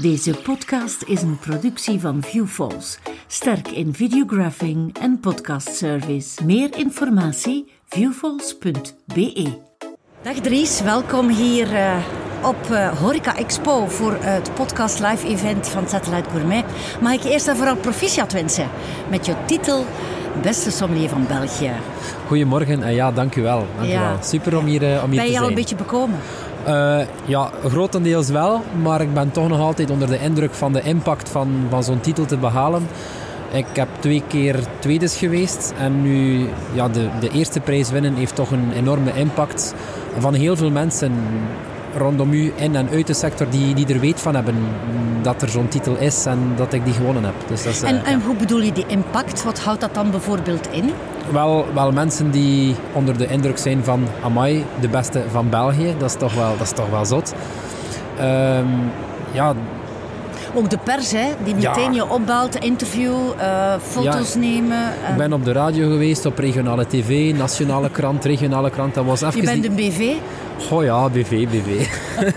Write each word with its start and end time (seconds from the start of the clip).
Deze 0.00 0.34
podcast 0.34 1.02
is 1.02 1.22
een 1.22 1.38
productie 1.38 2.00
van 2.00 2.22
Viewfalls, 2.22 2.98
sterk 3.26 3.68
in 3.68 3.94
videographing 3.94 4.98
en 4.98 5.20
podcastservice. 5.20 6.44
Meer 6.44 6.78
informatie 6.78 7.72
viewfalls.be. 7.86 9.58
Dag 10.22 10.34
Dries, 10.34 10.80
welkom 10.80 11.28
hier 11.28 11.72
uh, 11.72 11.96
op 12.42 12.56
uh, 12.70 12.98
Horeca 12.98 13.36
Expo 13.36 13.86
voor 13.86 14.16
het 14.20 14.54
podcast 14.54 15.00
live 15.00 15.26
event 15.26 15.68
van 15.68 15.88
Satellite 15.88 16.30
Gourmet. 16.30 16.64
Mag 17.00 17.12
ik 17.12 17.24
eerst 17.24 17.48
en 17.48 17.56
vooral 17.56 17.76
proficiat 17.76 18.32
wensen 18.32 18.68
met 19.10 19.26
je 19.26 19.34
titel 19.46 19.86
Beste 20.42 20.70
sommelier 20.70 21.08
van 21.08 21.26
België. 21.26 21.72
Goedemorgen 22.26 22.82
en 22.82 22.94
ja, 22.94 23.12
dank 23.12 23.36
u 23.36 23.42
wel. 23.42 23.66
Dank 23.76 23.88
ja. 23.88 23.96
u 23.96 24.08
wel. 24.08 24.22
Super 24.22 24.56
om 24.58 24.64
hier, 24.64 24.82
uh, 24.82 24.88
om 24.88 24.92
hier 24.92 24.98
ben 24.98 25.08
te 25.08 25.14
zijn. 25.14 25.16
Ben 25.16 25.32
je 25.32 25.40
al 25.40 25.48
een 25.48 25.54
beetje 25.54 25.76
bekomen? 25.76 26.18
Uh, 26.66 27.00
ja, 27.24 27.50
grotendeels 27.64 28.28
wel, 28.28 28.60
maar 28.82 29.00
ik 29.00 29.14
ben 29.14 29.30
toch 29.30 29.48
nog 29.48 29.60
altijd 29.60 29.90
onder 29.90 30.08
de 30.08 30.18
indruk 30.18 30.54
van 30.54 30.72
de 30.72 30.82
impact 30.82 31.28
van, 31.28 31.66
van 31.68 31.84
zo'n 31.84 32.00
titel 32.00 32.24
te 32.24 32.36
behalen. 32.36 32.88
Ik 33.52 33.66
heb 33.72 33.88
twee 33.98 34.22
keer 34.28 34.56
tweedes 34.78 35.16
geweest 35.16 35.74
en 35.78 36.02
nu 36.02 36.48
ja, 36.72 36.88
de, 36.88 37.08
de 37.20 37.30
eerste 37.30 37.60
prijs 37.60 37.90
winnen 37.90 38.14
heeft 38.14 38.34
toch 38.34 38.50
een 38.50 38.72
enorme 38.72 39.12
impact 39.14 39.74
van 40.18 40.34
heel 40.34 40.56
veel 40.56 40.70
mensen 40.70 41.12
rondom 41.96 42.32
u 42.32 42.52
in 42.56 42.76
en 42.76 42.88
uit 42.90 43.06
de 43.06 43.14
sector 43.14 43.46
die, 43.50 43.74
die 43.74 43.86
er 43.86 44.00
weet 44.00 44.20
van 44.20 44.34
hebben 44.34 44.56
dat 45.22 45.42
er 45.42 45.48
zo'n 45.48 45.68
titel 45.68 45.96
is 45.96 46.26
en 46.26 46.38
dat 46.56 46.72
ik 46.72 46.84
die 46.84 46.94
gewonnen 46.94 47.24
heb. 47.24 47.34
Dus 47.46 47.62
dat 47.62 47.72
is, 47.72 47.82
en, 47.82 47.94
uh, 47.94 48.08
en 48.08 48.20
hoe 48.20 48.36
bedoel 48.36 48.60
je 48.60 48.72
die 48.72 48.86
impact? 48.86 49.44
Wat 49.44 49.60
houdt 49.60 49.80
dat 49.80 49.94
dan 49.94 50.10
bijvoorbeeld 50.10 50.68
in? 50.70 50.92
Wel, 51.32 51.66
wel 51.74 51.92
mensen 51.92 52.30
die 52.30 52.74
onder 52.92 53.18
de 53.18 53.26
indruk 53.26 53.58
zijn 53.58 53.84
van 53.84 54.06
Amai, 54.24 54.64
de 54.80 54.88
beste 54.88 55.22
van 55.30 55.50
België. 55.50 55.94
Dat 55.98 56.10
is 56.10 56.16
toch 56.16 56.34
wel, 56.34 56.56
dat 56.56 56.66
is 56.66 56.72
toch 56.72 56.90
wel 56.90 57.04
zot. 57.04 57.34
Um, 58.20 58.90
ja, 59.32 59.54
ook 60.54 60.70
de 60.70 60.78
pers, 60.78 61.12
hè, 61.12 61.28
die 61.44 61.54
meteen 61.54 61.92
ja. 61.94 62.04
je 62.04 62.10
opbelt, 62.10 62.54
interview, 62.54 63.14
uh, 63.40 63.74
foto's 63.82 64.32
ja, 64.32 64.38
nemen. 64.38 64.88
Ik 65.10 65.16
ben 65.16 65.32
op 65.32 65.44
de 65.44 65.52
radio 65.52 65.90
geweest, 65.90 66.26
op 66.26 66.38
regionale 66.38 66.86
tv, 66.86 67.34
nationale 67.36 67.90
krant, 67.90 68.24
regionale 68.24 68.70
krant. 68.70 68.94
Dat 68.94 69.04
was 69.04 69.22
even 69.22 69.40
je 69.40 69.46
bent 69.46 69.62
die... 69.62 69.70
een 69.70 69.76
BV? 69.76 70.14
Oh 70.70 70.84
ja, 70.84 71.08
BV, 71.08 71.48
BV. 71.48 71.86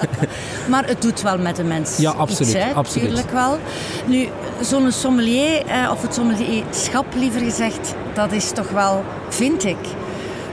maar 0.72 0.88
het 0.88 1.02
doet 1.02 1.22
wel 1.22 1.38
met 1.38 1.56
de 1.56 1.64
mensen. 1.64 2.02
Ja, 2.02 2.12
absoluut. 2.12 2.54
Iets, 2.54 2.64
hè? 2.64 2.74
absoluut. 2.74 3.08
Tuurlijk 3.08 3.32
wel. 3.32 3.58
Nu, 4.06 4.28
zo'n 4.62 4.92
sommelier, 4.92 5.66
eh, 5.66 5.92
of 5.92 6.02
het 6.02 6.14
sommelierschap 6.14 7.06
liever 7.16 7.42
gezegd, 7.42 7.96
dat 8.14 8.32
is 8.32 8.52
toch 8.52 8.70
wel, 8.70 9.04
vind 9.30 9.66
ik, 9.66 9.78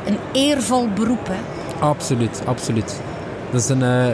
een 0.06 0.18
eervol 0.32 0.88
beroep. 0.88 1.26
Hè? 1.26 1.38
Absoluut, 1.78 2.42
absoluut. 2.44 3.00
Dat 3.50 3.60
is 3.60 3.68
een... 3.68 3.82
Uh, 3.82 4.06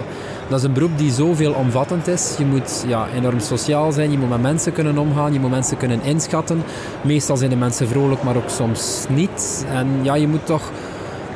dat 0.48 0.58
is 0.58 0.64
een 0.64 0.72
beroep 0.72 0.98
die 0.98 1.12
zoveel 1.12 1.52
omvattend 1.52 2.06
is. 2.06 2.34
Je 2.38 2.44
moet 2.44 2.84
ja, 2.86 3.06
enorm 3.14 3.40
sociaal 3.40 3.92
zijn, 3.92 4.10
je 4.10 4.18
moet 4.18 4.28
met 4.28 4.42
mensen 4.42 4.72
kunnen 4.72 4.98
omgaan, 4.98 5.32
je 5.32 5.40
moet 5.40 5.50
mensen 5.50 5.76
kunnen 5.76 6.02
inschatten. 6.02 6.62
Meestal 7.02 7.36
zijn 7.36 7.50
de 7.50 7.56
mensen 7.56 7.88
vrolijk, 7.88 8.22
maar 8.22 8.36
ook 8.36 8.48
soms 8.48 9.06
niet. 9.08 9.66
En 9.72 9.88
ja, 10.02 10.14
je 10.14 10.28
moet 10.28 10.46
toch 10.46 10.70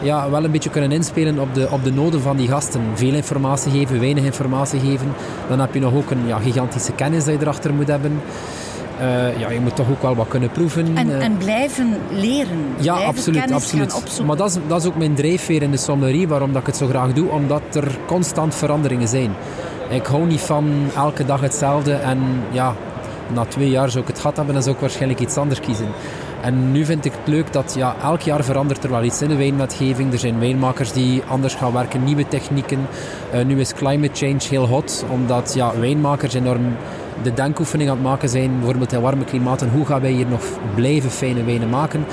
ja, 0.02 0.30
wel 0.30 0.44
een 0.44 0.50
beetje 0.50 0.70
kunnen 0.70 0.92
inspelen 0.92 1.38
op 1.38 1.54
de, 1.54 1.68
op 1.70 1.84
de 1.84 1.92
noden 1.92 2.20
van 2.20 2.36
die 2.36 2.48
gasten. 2.48 2.80
Veel 2.94 3.14
informatie 3.14 3.70
geven, 3.70 4.00
weinig 4.00 4.24
informatie 4.24 4.80
geven. 4.80 5.12
Dan 5.48 5.60
heb 5.60 5.74
je 5.74 5.80
nog 5.80 5.94
ook 5.94 6.10
een 6.10 6.26
ja, 6.26 6.38
gigantische 6.38 6.92
kennis 6.92 7.24
dat 7.24 7.34
je 7.34 7.40
erachter 7.40 7.74
moet 7.74 7.88
hebben. 7.88 8.20
Uh, 9.00 9.38
ja, 9.38 9.50
je 9.50 9.60
moet 9.60 9.76
toch 9.76 9.90
ook 9.90 10.02
wel 10.02 10.14
wat 10.14 10.28
kunnen 10.28 10.50
proeven. 10.50 10.96
En, 10.96 11.08
uh, 11.08 11.24
en 11.24 11.36
blijven 11.36 11.96
leren. 12.10 12.58
Ja, 12.76 12.92
blijven 12.92 13.14
absoluut. 13.14 13.52
absoluut. 13.52 14.26
Maar 14.26 14.36
dat 14.36 14.50
is, 14.50 14.56
dat 14.68 14.80
is 14.80 14.86
ook 14.86 14.96
mijn 14.96 15.14
drijfveer 15.14 15.62
in 15.62 15.70
de 15.70 15.76
sommelierie, 15.76 16.28
waarom 16.28 16.52
dat 16.52 16.60
ik 16.60 16.66
het 16.66 16.76
zo 16.76 16.86
graag 16.86 17.12
doe, 17.12 17.28
omdat 17.30 17.62
er 17.72 17.98
constant 18.06 18.54
veranderingen 18.54 19.08
zijn. 19.08 19.30
Ik 19.88 20.06
hou 20.06 20.26
niet 20.26 20.40
van 20.40 20.72
elke 20.96 21.24
dag 21.24 21.40
hetzelfde 21.40 21.92
en 21.92 22.18
ja, 22.50 22.74
na 23.34 23.44
twee 23.44 23.70
jaar 23.70 23.90
zou 23.90 24.02
ik 24.02 24.08
het 24.08 24.20
gehad 24.20 24.36
hebben, 24.36 24.54
dan 24.54 24.62
zou 24.62 24.74
ik 24.74 24.80
waarschijnlijk 24.80 25.20
iets 25.20 25.36
anders 25.36 25.60
kiezen. 25.60 25.88
En 26.42 26.72
nu 26.72 26.84
vind 26.84 27.04
ik 27.04 27.12
het 27.12 27.28
leuk 27.28 27.52
dat 27.52 27.74
ja, 27.76 27.96
elk 28.02 28.20
jaar 28.20 28.44
verandert 28.44 28.84
er 28.84 28.90
wel 28.90 29.02
iets 29.02 29.22
in 29.22 29.28
de 29.28 29.36
wijnwetgeving. 29.36 30.12
Er 30.12 30.18
zijn 30.18 30.38
wijnmakers 30.38 30.92
die 30.92 31.22
anders 31.28 31.54
gaan 31.54 31.72
werken, 31.72 32.04
nieuwe 32.04 32.28
technieken. 32.28 32.86
Uh, 33.34 33.44
nu 33.44 33.60
is 33.60 33.74
climate 33.74 34.26
change 34.26 34.42
heel 34.48 34.66
hot, 34.66 35.04
omdat 35.10 35.54
ja, 35.54 35.78
wijnmakers 35.78 36.34
enorm 36.34 36.76
de 37.22 37.34
denkoefening 37.34 37.90
aan 37.90 37.96
het 37.96 38.04
maken 38.04 38.28
zijn, 38.28 38.56
bijvoorbeeld 38.56 38.92
in 38.92 39.00
warme 39.00 39.24
klimaten, 39.24 39.70
hoe 39.70 39.86
gaan 39.86 40.00
wij 40.00 40.10
hier 40.10 40.26
nog 40.26 40.42
blijven 40.74 41.10
fijne 41.10 41.44
wijnen 41.44 41.68
maken? 41.68 42.04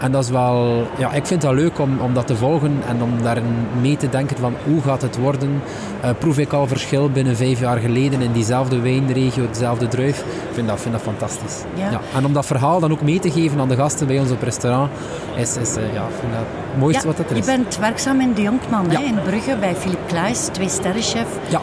En 0.00 0.12
dat 0.12 0.24
is 0.24 0.30
wel, 0.30 0.86
ja, 0.98 1.12
ik 1.12 1.26
vind 1.26 1.42
dat 1.42 1.54
leuk 1.54 1.78
om, 1.78 2.00
om 2.00 2.14
dat 2.14 2.26
te 2.26 2.36
volgen 2.36 2.82
en 2.88 3.02
om 3.02 3.22
daar 3.22 3.38
mee 3.80 3.96
te 3.96 4.08
denken 4.08 4.36
van 4.36 4.54
hoe 4.64 4.82
gaat 4.82 5.02
het 5.02 5.16
worden? 5.16 5.62
Uh, 6.04 6.10
proef 6.18 6.38
ik 6.38 6.52
al 6.52 6.66
verschil 6.66 7.10
binnen 7.10 7.36
vijf 7.36 7.60
jaar 7.60 7.78
geleden 7.78 8.20
in 8.20 8.32
diezelfde 8.32 8.80
wijnregio, 8.80 9.46
dezelfde 9.48 9.88
druif? 9.88 10.18
Ik 10.18 10.24
vind 10.52 10.68
dat, 10.68 10.80
vind 10.80 10.94
dat 10.94 11.02
fantastisch. 11.02 11.62
Ja. 11.74 11.90
Ja. 11.90 12.00
En 12.14 12.24
om 12.24 12.32
dat 12.32 12.46
verhaal 12.46 12.80
dan 12.80 12.92
ook 12.92 13.02
mee 13.02 13.18
te 13.18 13.30
geven 13.30 13.60
aan 13.60 13.68
de 13.68 13.76
gasten 13.76 14.06
bij 14.06 14.18
ons 14.20 14.30
op 14.30 14.42
restaurant, 14.42 14.90
is, 15.36 15.56
is 15.56 15.76
uh, 15.76 15.82
ja, 15.94 16.02
vind 16.20 16.32
dat 16.32 16.40
het 16.40 16.78
mooiste 16.80 17.00
ja, 17.02 17.06
wat 17.08 17.18
het 17.18 17.30
er 17.30 17.36
is. 17.36 17.46
Je 17.46 17.56
bent 17.56 17.78
werkzaam 17.78 18.20
in 18.20 18.32
de 18.34 18.42
Jonkman 18.42 18.86
Ja. 18.90 18.98
hè, 19.00 19.04
in 19.04 19.18
Brugge 19.24 19.56
bij 19.60 19.74
Philippe 19.74 20.06
Kluis, 20.06 20.38
twee 20.52 20.68
sterrenchef. 20.68 21.26
Ja. 21.48 21.60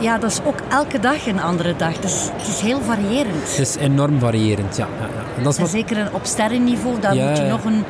Ja, 0.00 0.18
dat 0.18 0.30
is 0.30 0.38
ook 0.44 0.58
elke 0.68 1.00
dag 1.00 1.26
een 1.26 1.40
andere 1.40 1.76
dag. 1.76 1.96
Dus 1.98 2.28
het 2.36 2.48
is 2.48 2.60
heel 2.60 2.80
variërend. 2.80 3.50
Het 3.50 3.58
is 3.58 3.76
enorm 3.76 4.18
variërend, 4.18 4.76
ja. 4.76 4.86
ja, 5.00 5.06
ja. 5.06 5.36
En 5.36 5.42
dat 5.42 5.52
is 5.52 5.58
En 5.58 5.62
wat... 5.62 5.72
zeker 5.72 6.08
op 6.12 6.24
sterrenniveau, 6.24 7.00
daar 7.00 7.14
Ja, 7.14 7.28
moet 7.28 7.38
je 7.38 7.44
nog 7.44 7.64
een, 7.64 7.84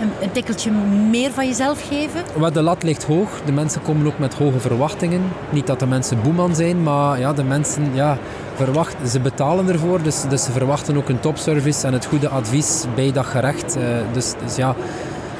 een, 0.00 0.10
een 0.20 0.32
tikkeltje 0.32 0.70
meer 1.10 1.30
van 1.30 1.46
jezelf 1.46 1.88
geven. 1.88 2.22
Wel, 2.38 2.52
de 2.52 2.62
lat 2.62 2.82
ligt 2.82 3.04
hoog. 3.04 3.28
De 3.44 3.52
mensen 3.52 3.82
komen 3.82 4.06
ook 4.06 4.18
met 4.18 4.34
hoge 4.34 4.58
verwachtingen. 4.60 5.22
Niet 5.50 5.66
dat 5.66 5.78
de 5.78 5.86
mensen 5.86 6.22
boeman 6.22 6.54
zijn, 6.54 6.82
maar 6.82 7.18
ja, 7.18 7.32
de 7.32 7.44
mensen 7.44 7.90
ja, 7.94 8.18
verwachten, 8.54 9.08
ze 9.08 9.20
betalen 9.20 9.68
ervoor. 9.68 10.02
Dus, 10.02 10.22
dus 10.28 10.44
ze 10.44 10.52
verwachten 10.52 10.96
ook 10.96 11.08
een 11.08 11.20
topservice 11.20 11.86
en 11.86 11.92
het 11.92 12.06
goede 12.06 12.28
advies 12.28 12.84
bij 12.94 13.12
dat 13.12 13.26
gerecht. 13.26 13.76
Eh, 13.76 13.82
dus, 14.12 14.34
dus 14.44 14.56
ja, 14.56 14.74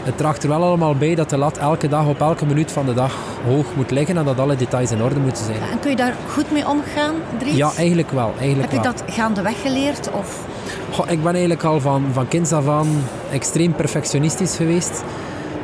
het 0.09 0.17
draagt 0.17 0.43
er 0.43 0.49
wel 0.49 0.63
allemaal 0.63 0.95
bij 0.95 1.15
dat 1.15 1.31
de 1.31 1.37
lat 1.37 1.57
elke 1.59 1.89
dag 1.89 2.07
op 2.07 2.21
elke 2.21 2.47
minuut 2.47 2.73
van 2.73 2.87
de 2.87 2.95
dag 2.95 3.15
hoog 3.47 3.67
moet 3.77 3.91
liggen 3.91 4.17
en 4.17 4.25
dat 4.25 4.39
alle 4.39 4.57
details 4.57 4.91
in 4.91 5.03
orde 5.03 5.21
moeten 5.21 5.45
zijn. 5.45 5.61
En 5.73 5.81
kun 5.81 5.91
je 5.91 5.97
daar 5.97 6.15
goed 6.33 6.51
mee 6.53 6.69
omgaan, 6.69 7.15
Dries? 7.39 7.57
Ja, 7.57 7.71
eigenlijk 7.77 8.11
wel. 8.11 8.33
Eigenlijk 8.39 8.73
Heb 8.73 8.83
je 8.85 8.89
dat 8.89 9.03
gaandeweg 9.07 9.63
geleerd? 9.63 10.11
Of... 10.13 10.45
Goh, 10.93 11.11
ik 11.11 11.23
ben 11.23 11.33
eigenlijk 11.33 11.65
al 11.65 11.81
van, 11.81 12.05
van 12.13 12.29
kinds 12.29 12.53
af 12.53 12.69
aan 12.69 12.87
extreem 13.33 13.73
perfectionistisch 13.73 14.57
geweest. 14.57 15.03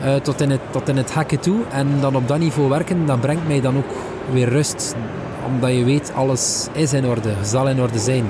eh, 0.02 0.14
tot, 0.14 0.40
in 0.40 0.50
het, 0.50 0.60
tot 0.70 0.88
in 0.88 0.96
het 0.96 1.12
hacken 1.12 1.40
toe. 1.40 1.56
En 1.70 1.88
dan 2.00 2.16
op 2.16 2.28
dat 2.28 2.38
niveau 2.38 2.68
werken, 2.68 3.06
dat 3.06 3.20
brengt 3.20 3.46
mij 3.46 3.60
dan 3.60 3.76
ook 3.76 3.92
weer 4.32 4.48
rust. 4.48 4.94
Omdat 5.46 5.70
je 5.70 5.84
weet, 5.84 6.12
alles 6.14 6.66
is 6.72 6.92
in 6.92 7.06
orde, 7.06 7.32
zal 7.42 7.68
in 7.68 7.80
orde 7.80 7.98
zijn. 7.98 8.24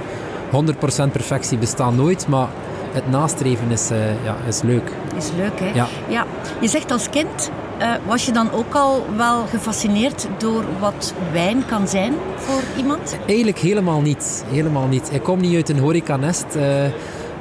100% 0.50 1.12
perfectie 1.12 1.58
bestaat 1.58 1.94
nooit, 1.94 2.28
maar 2.28 2.48
het 2.92 3.10
nastreven 3.10 3.70
is, 3.70 3.90
eh, 3.90 4.24
ja, 4.24 4.36
is 4.48 4.62
leuk. 4.62 4.92
Is 5.16 5.30
leuk, 5.36 5.60
hè? 5.60 5.70
Ja. 6.08 6.26
Je 6.60 6.68
zegt 6.68 6.90
als 6.90 7.10
kind, 7.10 7.50
eh, 7.78 7.88
was 8.06 8.26
je 8.26 8.32
dan 8.32 8.52
ook 8.52 8.74
al 8.74 9.04
wel 9.16 9.46
gefascineerd 9.46 10.28
door 10.38 10.64
wat 10.80 11.14
wijn 11.32 11.66
kan 11.66 11.88
zijn 11.88 12.14
voor 12.36 12.62
iemand? 12.76 13.18
Eigenlijk 13.26 13.58
helemaal 13.58 14.00
niet. 14.00 14.44
Helemaal 14.50 14.86
niet. 14.86 15.08
Ik 15.12 15.22
kom 15.22 15.40
niet 15.40 15.54
uit 15.54 15.68
een 15.68 15.78
horecanest. 15.78 16.54
Eh 16.54 16.84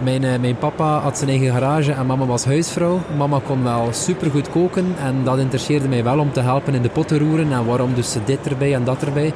mijn, 0.03 0.23
eh, 0.23 0.39
mijn 0.39 0.57
papa 0.57 0.99
had 0.99 1.17
zijn 1.17 1.29
eigen 1.29 1.51
garage 1.51 1.91
en 1.91 2.05
mama 2.05 2.25
was 2.25 2.45
huisvrouw. 2.45 2.99
Mama 3.17 3.39
kon 3.45 3.63
wel 3.63 3.87
supergoed 3.91 4.49
koken 4.49 4.95
en 4.99 5.23
dat 5.23 5.37
interesseerde 5.37 5.87
mij 5.87 6.03
wel 6.03 6.19
om 6.19 6.31
te 6.31 6.41
helpen 6.41 6.73
in 6.73 6.81
de 6.81 6.89
potten 6.89 7.19
roeren. 7.19 7.51
En 7.51 7.65
waarom 7.65 7.93
dus 7.93 8.15
dit 8.25 8.47
erbij 8.47 8.73
en 8.73 8.83
dat 8.83 9.03
erbij. 9.03 9.33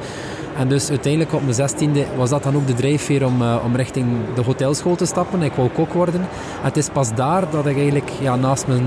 En 0.58 0.68
dus 0.68 0.90
uiteindelijk 0.90 1.32
op 1.32 1.42
mijn 1.42 1.54
zestiende 1.54 2.04
was 2.16 2.30
dat 2.30 2.42
dan 2.42 2.56
ook 2.56 2.66
de 2.66 2.74
drijfveer 2.74 3.26
om, 3.26 3.42
eh, 3.42 3.56
om 3.64 3.76
richting 3.76 4.06
de 4.34 4.42
hotelschool 4.42 4.96
te 4.96 5.06
stappen. 5.06 5.42
Ik 5.42 5.52
wou 5.52 5.68
kok 5.68 5.92
worden. 5.92 6.20
En 6.20 6.28
het 6.62 6.76
is 6.76 6.88
pas 6.88 7.14
daar 7.14 7.50
dat 7.50 7.66
ik 7.66 7.76
eigenlijk 7.76 8.10
ja, 8.20 8.36
naast 8.36 8.66
mijn 8.66 8.86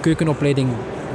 keukenopleiding, 0.00 0.68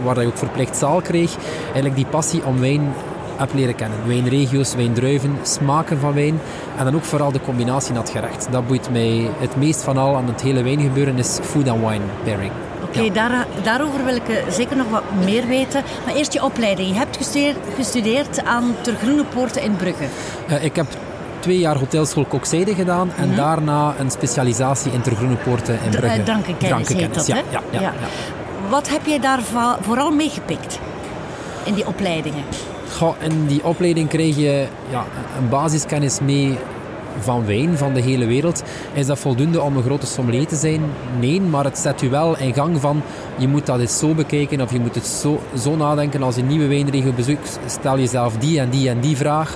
waar 0.03 0.17
ik 0.17 0.27
ook 0.27 0.37
verplicht 0.37 0.77
zaal 0.77 1.01
kreeg, 1.01 1.35
eigenlijk 1.63 1.95
die 1.95 2.05
passie 2.05 2.45
om 2.45 2.59
wijn 2.59 2.93
heb 3.35 3.53
leren 3.53 3.75
kennen. 3.75 3.97
Wijnregio's, 4.05 4.75
wijndruiven, 4.75 5.37
smaken 5.41 5.99
van 5.99 6.13
wijn 6.13 6.39
en 6.77 6.85
dan 6.85 6.95
ook 6.95 7.03
vooral 7.03 7.31
de 7.31 7.41
combinatie 7.41 7.93
naar 7.93 8.07
gerecht. 8.07 8.47
Dat 8.51 8.67
boeit 8.67 8.91
mij 8.91 9.29
het 9.37 9.55
meest 9.55 9.83
van 9.83 9.97
al 9.97 10.15
aan 10.15 10.27
het 10.27 10.41
hele 10.41 10.63
wijngebeuren 10.63 11.17
is 11.17 11.39
food 11.41 11.67
and 11.67 11.79
wine 11.87 12.05
pairing. 12.23 12.51
Oké, 12.87 13.11
daar, 13.13 13.47
daarover 13.63 14.05
wil 14.05 14.15
ik 14.15 14.29
eh, 14.29 14.35
zeker 14.51 14.75
nog 14.77 14.89
wat 14.89 15.03
meer 15.23 15.47
weten. 15.47 15.83
Maar 16.05 16.15
eerst 16.15 16.33
je 16.33 16.43
opleiding. 16.43 16.87
Je 16.89 16.93
hebt 16.95 17.17
gestudeerd, 17.17 17.57
gestudeerd 17.75 18.43
aan 18.43 18.75
Ter 18.81 18.95
Groene 19.01 19.23
Poorten 19.25 19.61
in 19.61 19.75
Brugge. 19.75 20.03
Eh, 20.47 20.63
ik 20.63 20.75
heb 20.75 20.85
twee 21.39 21.59
jaar 21.59 21.77
hotelschool 21.77 22.25
kokzijde 22.25 22.75
gedaan 22.75 23.11
en 23.17 23.35
daarna 23.35 23.93
een 23.99 24.11
specialisatie 24.11 24.91
in 24.91 25.01
Ter 25.01 25.15
Groene 25.15 25.35
Poorten 25.35 25.79
in 25.85 25.91
Dr- 25.91 25.97
Brugge. 25.97 26.17
eh, 26.17 26.23
drankenkennis 26.23 26.87
heet 26.93 27.13
dat, 27.13 27.27
ja, 27.27 27.35
hè? 27.35 27.41
Ja, 27.51 27.61
ja, 27.69 27.79
Ja. 27.79 27.81
ja. 27.81 28.07
Wat 28.69 28.89
heb 28.89 29.05
jij 29.05 29.19
daar 29.19 29.39
vooral 29.81 30.11
meegepikt 30.11 30.79
in 31.63 31.73
die 31.73 31.87
opleidingen? 31.87 32.43
Goh, 32.97 33.13
in 33.19 33.45
die 33.47 33.63
opleiding 33.63 34.09
krijg 34.09 34.35
je 34.35 34.67
ja, 34.89 35.03
een 35.39 35.49
basiskennis 35.49 36.19
mee 36.19 36.57
van 37.19 37.45
wijn, 37.45 37.77
van 37.77 37.93
de 37.93 38.01
hele 38.01 38.25
wereld. 38.25 38.63
Is 38.93 39.05
dat 39.05 39.19
voldoende 39.19 39.61
om 39.61 39.77
een 39.77 39.83
grote 39.83 40.05
sommelier 40.05 40.47
te 40.47 40.55
zijn? 40.55 40.81
Nee, 41.19 41.41
maar 41.41 41.63
het 41.63 41.77
zet 41.77 42.01
u 42.01 42.09
wel 42.09 42.37
in 42.37 42.53
gang 42.53 42.79
van 42.79 43.01
je 43.37 43.47
moet 43.47 43.65
dat 43.65 43.79
eens 43.79 43.99
zo 43.99 44.13
bekijken 44.13 44.61
of 44.61 44.71
je 44.71 44.79
moet 44.79 44.95
het 44.95 45.07
zo, 45.07 45.39
zo 45.57 45.75
nadenken 45.75 46.23
als 46.23 46.35
je 46.35 46.41
een 46.41 46.47
nieuwe 46.47 46.67
wijnregio 46.67 47.11
bezoekt. 47.13 47.59
Stel 47.65 47.99
jezelf 47.99 48.37
die 48.37 48.59
en 48.59 48.69
die 48.69 48.89
en 48.89 48.99
die 48.99 49.17
vraag. 49.17 49.55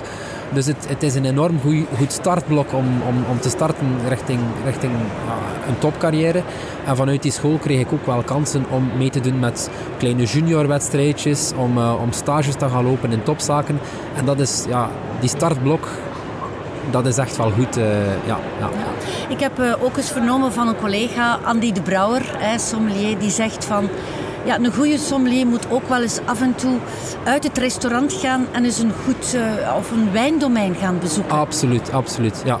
Dus 0.52 0.66
het, 0.66 0.88
het 0.88 1.02
is 1.02 1.14
een 1.14 1.24
enorm 1.24 1.60
goeie, 1.60 1.86
goed 1.96 2.12
startblok 2.12 2.72
om, 2.72 2.86
om, 3.08 3.24
om 3.30 3.40
te 3.40 3.48
starten 3.48 3.86
richting, 4.08 4.40
richting 4.64 4.92
een 5.68 5.78
topcarrière. 5.78 6.42
En 6.86 6.96
vanuit 6.96 7.22
die 7.22 7.32
school 7.32 7.58
kreeg 7.58 7.80
ik 7.80 7.92
ook 7.92 8.06
wel 8.06 8.22
kansen 8.22 8.64
om 8.70 8.90
mee 8.96 9.10
te 9.10 9.20
doen 9.20 9.38
met 9.38 9.70
kleine 9.98 10.24
juniorwedstrijdjes, 10.24 11.52
om, 11.56 11.78
uh, 11.78 11.94
om 12.02 12.12
stages 12.12 12.54
te 12.54 12.68
gaan 12.68 12.84
lopen 12.84 13.12
in 13.12 13.22
topzaken. 13.22 13.78
En 14.16 14.24
dat 14.24 14.40
is, 14.40 14.64
ja, 14.68 14.90
die 15.20 15.28
startblok, 15.28 15.88
dat 16.90 17.06
is 17.06 17.18
echt 17.18 17.36
wel 17.36 17.50
goed. 17.50 17.78
Uh, 17.78 17.84
ja, 18.26 18.38
ja. 18.58 18.68
Ik 19.28 19.40
heb 19.40 19.60
uh, 19.60 19.72
ook 19.80 19.96
eens 19.96 20.10
vernomen 20.10 20.52
van 20.52 20.68
een 20.68 20.76
collega, 20.76 21.38
Andy 21.44 21.72
de 21.72 21.82
Brouwer, 21.82 22.22
hè, 22.38 22.58
sommelier, 22.58 23.18
die 23.18 23.30
zegt 23.30 23.64
van 23.64 23.88
ja, 24.44 24.58
een 24.58 24.72
goede 24.72 24.98
sommelier 24.98 25.46
moet 25.46 25.66
ook 25.70 25.88
wel 25.88 26.02
eens 26.02 26.20
af 26.24 26.40
en 26.40 26.54
toe 26.54 26.78
uit 27.24 27.44
het 27.44 27.58
restaurant 27.58 28.12
gaan 28.12 28.46
en 28.52 28.64
eens 28.64 28.78
een 28.78 28.92
goed 29.04 29.34
uh, 29.34 29.76
of 29.76 29.90
een 29.90 30.12
wijndomein 30.12 30.74
gaan 30.74 30.98
bezoeken. 30.98 31.38
Absoluut, 31.38 31.92
absoluut. 31.92 32.42
Ja. 32.44 32.58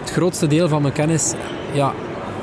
Het 0.00 0.10
grootste 0.10 0.46
deel 0.46 0.68
van 0.68 0.82
mijn 0.82 0.94
kennis 0.94 1.32
ja, 1.72 1.92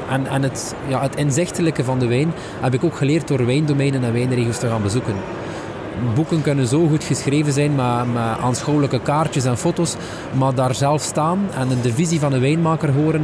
en, 0.09 0.27
en 0.27 0.43
het, 0.43 0.75
ja, 0.87 1.01
het 1.01 1.15
inzichtelijke 1.15 1.83
van 1.83 1.99
de 1.99 2.07
wijn 2.07 2.33
heb 2.61 2.73
ik 2.73 2.83
ook 2.83 2.97
geleerd 2.97 3.27
door 3.27 3.45
wijndomeinen 3.45 4.03
en 4.03 4.13
wijnregio's 4.13 4.59
te 4.59 4.67
gaan 4.67 4.81
bezoeken. 4.81 5.13
Boeken 6.15 6.41
kunnen 6.41 6.67
zo 6.67 6.87
goed 6.87 7.03
geschreven 7.03 7.53
zijn 7.53 7.75
met, 7.75 8.13
met 8.13 8.37
aanschouwelijke 8.41 8.99
kaartjes 8.99 9.45
en 9.45 9.57
foto's, 9.57 9.95
maar 10.37 10.55
daar 10.55 10.75
zelf 10.75 11.01
staan 11.01 11.39
en 11.57 11.67
de 11.81 11.93
visie 11.93 12.19
van 12.19 12.33
een 12.33 12.41
wijnmaker 12.41 12.91
horen, 12.93 13.23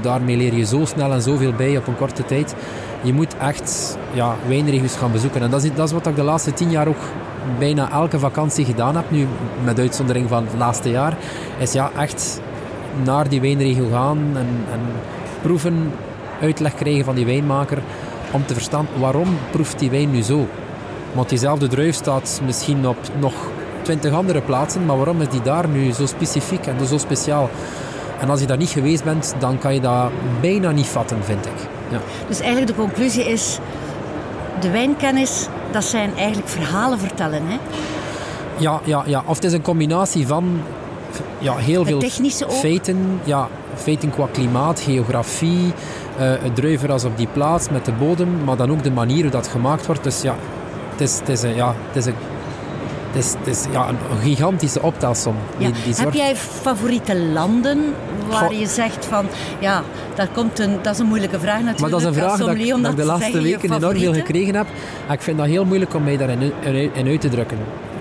daarmee 0.00 0.36
leer 0.36 0.54
je 0.54 0.64
zo 0.64 0.84
snel 0.84 1.12
en 1.12 1.22
zoveel 1.22 1.52
bij 1.52 1.76
op 1.76 1.86
een 1.86 1.96
korte 1.96 2.24
tijd 2.24 2.54
je 3.02 3.12
moet 3.12 3.36
echt 3.36 3.98
ja, 4.12 4.36
wijnregio's 4.46 4.96
gaan 4.96 5.12
bezoeken. 5.12 5.42
En 5.42 5.50
dat 5.50 5.62
is, 5.62 5.74
dat 5.74 5.86
is 5.86 5.92
wat 5.92 6.06
ik 6.06 6.16
de 6.16 6.22
laatste 6.22 6.52
tien 6.52 6.70
jaar 6.70 6.88
ook 6.88 7.02
bijna 7.58 7.90
elke 7.90 8.18
vakantie 8.18 8.64
gedaan 8.64 8.96
heb, 8.96 9.10
nu 9.10 9.26
met 9.64 9.78
uitzondering 9.78 10.28
van 10.28 10.44
het 10.44 10.54
laatste 10.58 10.90
jaar, 10.90 11.16
is 11.58 11.72
ja, 11.72 11.90
echt 11.96 12.40
naar 13.04 13.28
die 13.28 13.40
wijnregio 13.40 13.88
gaan 13.90 14.18
en, 14.34 14.48
en 14.72 14.80
proeven, 15.42 15.92
uitleg 16.40 16.74
krijgen 16.74 17.04
van 17.04 17.14
die 17.14 17.26
wijnmaker, 17.26 17.78
om 18.30 18.46
te 18.46 18.54
verstaan 18.54 18.86
waarom 18.98 19.28
proeft 19.50 19.78
die 19.78 19.90
wijn 19.90 20.10
nu 20.10 20.22
zo. 20.22 20.46
Want 21.16 21.28
diezelfde 21.28 21.68
druif 21.68 21.94
staat 21.94 22.40
misschien 22.44 22.88
op 22.88 22.96
nog 23.18 23.34
twintig 23.82 24.12
andere 24.12 24.40
plaatsen, 24.40 24.84
maar 24.84 24.96
waarom 24.96 25.20
is 25.20 25.28
die 25.28 25.42
daar 25.42 25.68
nu 25.68 25.92
zo 25.92 26.06
specifiek 26.06 26.66
en 26.66 26.86
zo 26.86 26.98
speciaal? 26.98 27.50
En 28.20 28.30
als 28.30 28.40
je 28.40 28.46
daar 28.46 28.56
niet 28.56 28.68
geweest 28.68 29.04
bent, 29.04 29.34
dan 29.38 29.58
kan 29.58 29.74
je 29.74 29.80
dat 29.80 30.10
bijna 30.40 30.70
niet 30.70 30.86
vatten, 30.86 31.24
vind 31.24 31.46
ik. 31.46 31.68
Ja. 31.90 31.98
Dus 32.28 32.40
eigenlijk 32.40 32.76
de 32.76 32.82
conclusie 32.82 33.24
is, 33.24 33.58
de 34.60 34.70
wijnkennis, 34.70 35.46
dat 35.70 35.84
zijn 35.84 36.10
eigenlijk 36.16 36.48
verhalen 36.48 36.98
vertellen. 36.98 37.42
Hè? 37.46 37.56
Ja, 38.56 38.80
ja, 38.84 39.02
ja, 39.06 39.22
of 39.26 39.34
het 39.34 39.44
is 39.44 39.52
een 39.52 39.62
combinatie 39.62 40.26
van 40.26 40.60
ja, 41.38 41.56
heel 41.56 41.84
veel 41.84 42.00
feiten. 42.48 43.20
Ja, 43.24 43.48
feiten 43.74 44.10
qua 44.10 44.26
klimaat, 44.32 44.80
geografie, 44.80 45.64
uh, 45.66 45.72
het 46.18 46.54
druivenras 46.54 47.04
op 47.04 47.16
die 47.16 47.28
plaats 47.32 47.68
met 47.70 47.84
de 47.84 47.92
bodem, 47.92 48.44
maar 48.44 48.56
dan 48.56 48.70
ook 48.70 48.82
de 48.82 48.90
manier 48.90 49.22
hoe 49.22 49.30
dat 49.30 49.48
gemaakt 49.48 49.86
wordt. 49.86 50.04
Dus 50.04 50.22
ja, 50.22 50.34
het 50.98 51.08
is, 51.08 51.18
het 51.18 51.28
is, 51.28 51.42
een, 51.42 51.54
ja, 51.54 51.74
het 51.88 51.96
is 51.96 52.06
een 52.06 52.14
het 53.16 53.24
is, 53.24 53.34
het 53.38 53.46
is 53.46 53.64
ja, 53.72 53.88
een 53.88 54.20
gigantische 54.22 54.82
optelsom. 54.82 55.34
Die, 55.58 55.70
die 55.84 55.94
Heb 55.94 56.12
jij 56.12 56.36
favoriete 56.36 57.16
landen 57.16 57.94
waar 58.28 58.54
je 58.54 58.66
zegt 58.66 59.04
van... 59.04 59.26
Ja, 59.58 59.82
daar 60.14 60.28
komt 60.34 60.58
een, 60.58 60.78
dat 60.82 60.92
is 60.92 60.98
een 60.98 61.06
moeilijke 61.06 61.40
vraag 61.40 61.62
natuurlijk. 61.62 61.80
Maar 61.80 61.90
dat 61.90 62.00
is 62.00 62.06
een 62.06 62.14
vraag 62.14 62.38
dat, 62.38 62.54
ik, 62.54 62.82
dat 62.82 62.96
de 62.96 63.04
laatste 63.04 63.40
weken 63.40 63.72
enorm 63.72 63.98
veel 63.98 64.12
gekregen 64.12 64.54
heb. 64.54 64.66
En 65.06 65.14
ik 65.14 65.20
vind 65.20 65.38
dat 65.38 65.46
heel 65.46 65.64
moeilijk 65.64 65.94
om 65.94 66.02
mij 66.02 66.16
daarin 66.16 66.52
in, 66.94 67.06
uit 67.06 67.20
te 67.20 67.28
drukken. 67.28 67.58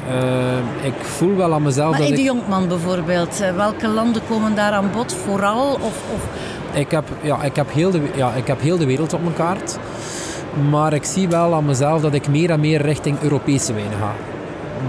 Uh, 0.09 0.85
ik 0.85 0.93
voel 1.01 1.35
wel 1.35 1.53
aan 1.53 1.61
mezelf 1.61 1.89
maar 1.89 1.99
dat 1.99 2.09
in 2.09 2.15
de 2.15 2.23
Jonkman 2.23 2.67
bijvoorbeeld, 2.67 3.41
eh, 3.41 3.55
welke 3.55 3.87
landen 3.87 4.21
komen 4.27 4.55
daar 4.55 4.71
aan 4.71 4.89
bod? 4.93 5.15
Vooral? 5.25 5.73
Of, 5.73 6.01
of... 6.13 6.21
Ik, 6.73 6.91
heb, 6.91 7.03
ja, 7.21 7.43
ik, 7.43 7.55
heb 7.55 7.73
heel 7.73 7.91
de, 7.91 8.01
ja, 8.15 8.31
ik 8.33 8.47
heb 8.47 8.61
heel 8.61 8.77
de 8.77 8.85
wereld 8.85 9.13
op 9.13 9.21
mijn 9.21 9.35
kaart. 9.35 9.77
Maar 10.69 10.93
ik 10.93 11.03
zie 11.03 11.27
wel 11.27 11.53
aan 11.53 11.65
mezelf 11.65 12.01
dat 12.01 12.13
ik 12.13 12.27
meer 12.27 12.49
en 12.49 12.59
meer 12.59 12.81
richting 12.81 13.21
Europese 13.21 13.73
wijnen 13.73 13.97
ga 13.99 14.11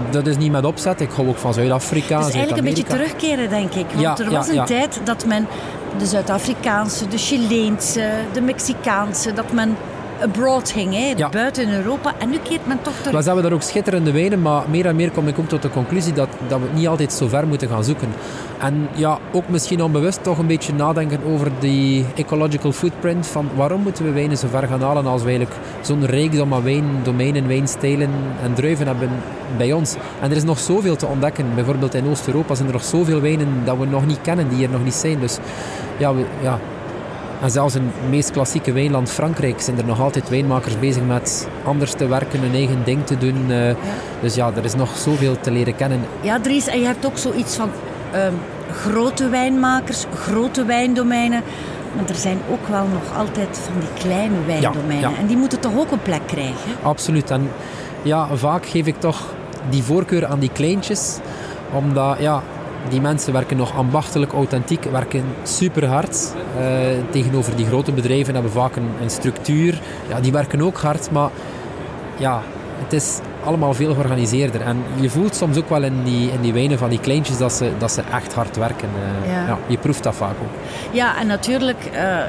dat 0.09 0.27
is 0.27 0.37
niet 0.37 0.51
met 0.51 0.65
opzet. 0.65 1.01
Ik 1.01 1.09
hou 1.11 1.27
ook 1.27 1.37
van 1.37 1.53
Zuid-Afrika. 1.53 2.17
Dus 2.17 2.33
eigenlijk 2.33 2.57
een 2.57 2.73
beetje 2.73 2.83
terugkeren, 2.83 3.49
denk 3.49 3.73
ik. 3.73 3.85
Want 3.95 4.19
er 4.19 4.31
was 4.31 4.47
een 4.47 4.65
tijd 4.65 5.01
dat 5.03 5.25
men 5.25 5.47
de 5.97 6.05
Zuid-Afrikaanse, 6.05 7.07
de 7.07 7.17
Chileense, 7.17 8.09
de 8.33 8.41
Mexicaanse, 8.41 9.33
dat 9.33 9.51
men 9.51 9.77
abroad 10.21 10.71
ging, 10.71 10.93
hè, 10.93 11.29
buiten 11.29 11.73
Europa. 11.73 12.13
En 12.17 12.29
nu 12.29 12.37
keert 12.37 12.67
men 12.67 12.81
toch 12.81 12.93
terug. 13.01 13.19
We 13.19 13.25
hebben 13.25 13.43
daar 13.43 13.53
ook 13.53 13.61
schitterende 13.61 14.11
wijnen, 14.11 14.41
maar 14.41 14.63
meer 14.69 14.85
en 14.85 14.95
meer 14.95 15.11
kom 15.11 15.27
ik 15.27 15.39
ook 15.39 15.47
tot 15.47 15.61
de 15.61 15.69
conclusie 15.69 16.13
dat, 16.13 16.29
dat 16.47 16.59
we 16.59 16.67
niet 16.73 16.87
altijd 16.87 17.13
zo 17.13 17.27
ver 17.27 17.47
moeten 17.47 17.69
gaan 17.69 17.83
zoeken. 17.83 18.07
En 18.59 18.87
ja, 18.93 19.19
ook 19.31 19.49
misschien 19.49 19.83
onbewust 19.83 20.23
toch 20.23 20.37
een 20.37 20.47
beetje 20.47 20.73
nadenken 20.73 21.19
over 21.33 21.51
die 21.59 22.05
ecological 22.15 22.71
footprint 22.71 23.27
van 23.27 23.49
waarom 23.55 23.81
moeten 23.81 24.05
we 24.05 24.11
wijnen 24.11 24.37
zo 24.37 24.47
ver 24.47 24.67
gaan 24.67 24.81
halen 24.81 25.05
als 25.05 25.23
we 25.23 25.29
eigenlijk 25.29 25.59
zo'n 25.81 26.05
rijkdom 26.05 26.53
aan 26.53 26.63
wijndomeinen, 26.63 27.47
wijnstijlen 27.47 28.09
en 28.43 28.53
druiven 28.53 28.87
hebben 28.87 29.09
bij 29.57 29.73
ons. 29.73 29.95
En 30.21 30.29
er 30.31 30.37
is 30.37 30.43
nog 30.43 30.59
zoveel 30.59 30.95
te 30.95 31.05
ontdekken. 31.05 31.45
Bijvoorbeeld 31.55 31.93
in 31.93 32.07
Oost-Europa 32.09 32.55
zijn 32.55 32.67
er 32.67 32.73
nog 32.73 32.83
zoveel 32.83 33.21
wijnen 33.21 33.47
dat 33.65 33.77
we 33.77 33.85
nog 33.85 34.05
niet 34.05 34.21
kennen, 34.21 34.49
die 34.49 34.63
er 34.63 34.71
nog 34.71 34.83
niet 34.83 34.93
zijn. 34.93 35.19
Dus 35.19 35.37
ja, 35.97 36.15
we, 36.15 36.25
ja 36.41 36.59
en 37.41 37.51
zelfs 37.51 37.75
in 37.75 37.81
het 37.81 38.09
meest 38.09 38.31
klassieke 38.31 38.71
wijnland 38.71 39.09
Frankrijk 39.09 39.61
zijn 39.61 39.77
er 39.77 39.85
nog 39.85 40.01
altijd 40.01 40.29
wijnmakers 40.29 40.79
bezig 40.79 41.03
met 41.03 41.47
anders 41.63 41.91
te 41.93 42.07
werken, 42.07 42.39
hun 42.39 42.53
eigen 42.53 42.81
ding 42.83 43.05
te 43.05 43.17
doen. 43.17 43.45
Uh, 43.49 43.73
Dus 44.21 44.35
ja, 44.35 44.51
er 44.55 44.65
is 44.65 44.75
nog 44.75 44.97
zoveel 44.97 45.39
te 45.39 45.51
leren 45.51 45.75
kennen. 45.75 45.99
Ja, 46.21 46.39
Dries, 46.39 46.67
en 46.67 46.79
je 46.79 46.85
hebt 46.85 47.05
ook 47.05 47.17
zoiets 47.17 47.55
van 47.55 47.69
um, 48.15 48.33
grote 48.71 49.29
wijnmakers, 49.29 50.05
grote 50.15 50.65
wijndomeinen. 50.65 51.43
Maar 51.95 52.09
er 52.09 52.15
zijn 52.15 52.39
ook 52.51 52.67
wel 52.67 52.85
nog 52.93 53.17
altijd 53.17 53.59
van 53.63 53.73
die 53.79 53.89
kleine 54.09 54.35
wijndomeinen. 54.45 55.09
Ja, 55.09 55.17
En 55.19 55.27
die 55.27 55.37
moeten 55.37 55.59
toch 55.59 55.77
ook 55.77 55.91
een 55.91 56.01
plek 56.01 56.21
krijgen? 56.25 56.71
Absoluut. 56.81 57.31
En 57.31 57.49
ja, 58.01 58.27
vaak 58.35 58.65
geef 58.65 58.85
ik 58.85 58.99
toch 58.99 59.33
die 59.69 59.83
voorkeur 59.83 60.25
aan 60.25 60.39
die 60.39 60.51
kleintjes. 60.53 61.17
Omdat, 61.73 62.17
ja, 62.19 62.41
die 62.89 63.01
mensen 63.01 63.33
werken 63.33 63.57
nog 63.57 63.75
ambachtelijk, 63.75 64.31
authentiek, 64.33 64.83
werken 64.83 65.23
super 65.43 65.85
hard. 65.85 66.33
Uh, 66.59 66.65
tegenover 67.09 67.55
die 67.55 67.65
grote 67.65 67.91
bedrijven 67.91 68.33
hebben 68.33 68.51
vaak 68.51 68.75
een, 68.75 68.89
een, 69.01 69.09
structuur. 69.09 69.79
Ja, 70.09 70.19
die 70.19 70.31
werken 70.31 70.61
ook 70.61 70.77
hard, 70.77 71.11
maar 71.11 71.29
ja, 72.17 72.41
het 72.83 72.93
is 72.93 73.19
allemaal 73.43 73.73
veel 73.73 73.93
georganiseerder. 73.93 74.61
En 74.61 74.83
je 74.99 75.09
voelt 75.09 75.35
soms 75.35 75.57
ook 75.57 75.69
wel 75.69 75.83
in 75.83 76.03
die, 76.03 76.31
in 76.31 76.41
die 76.41 76.53
wijnen 76.53 76.77
van 76.77 76.89
die 76.89 76.99
kleintjes 76.99 77.37
dat 77.37 77.53
ze, 77.53 77.71
dat 77.77 77.91
ze 77.91 78.01
echt 78.11 78.33
hard 78.33 78.55
werken. 78.55 78.89
Uh, 79.23 79.31
ja. 79.47 79.57
je 79.67 79.77
proeft 79.77 80.03
dat 80.03 80.15
vaak 80.15 80.35
ook. 80.41 80.53
Ja, 80.91 81.19
en 81.19 81.27
natuurlijk... 81.27 81.89
Uh 81.93 82.19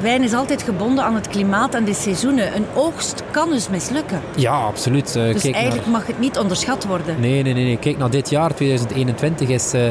wijn 0.00 0.22
is 0.22 0.32
altijd 0.32 0.62
gebonden 0.62 1.04
aan 1.04 1.14
het 1.14 1.28
klimaat 1.28 1.74
en 1.74 1.84
de 1.84 1.94
seizoenen. 1.94 2.56
Een 2.56 2.66
oogst 2.74 3.22
kan 3.30 3.50
dus 3.50 3.68
mislukken. 3.68 4.20
Ja, 4.36 4.52
absoluut. 4.52 5.16
Uh, 5.16 5.32
dus 5.32 5.44
eigenlijk 5.44 5.86
mag 5.86 6.06
het 6.06 6.18
niet 6.18 6.38
onderschat 6.38 6.86
worden. 6.86 7.20
Nee, 7.20 7.42
nee, 7.42 7.54
nee, 7.54 7.64
nee. 7.64 7.78
Kijk 7.78 7.98
naar 7.98 8.10
dit 8.10 8.30
jaar, 8.30 8.54
2021 8.54 9.48
is... 9.48 9.74
Uh... 9.74 9.88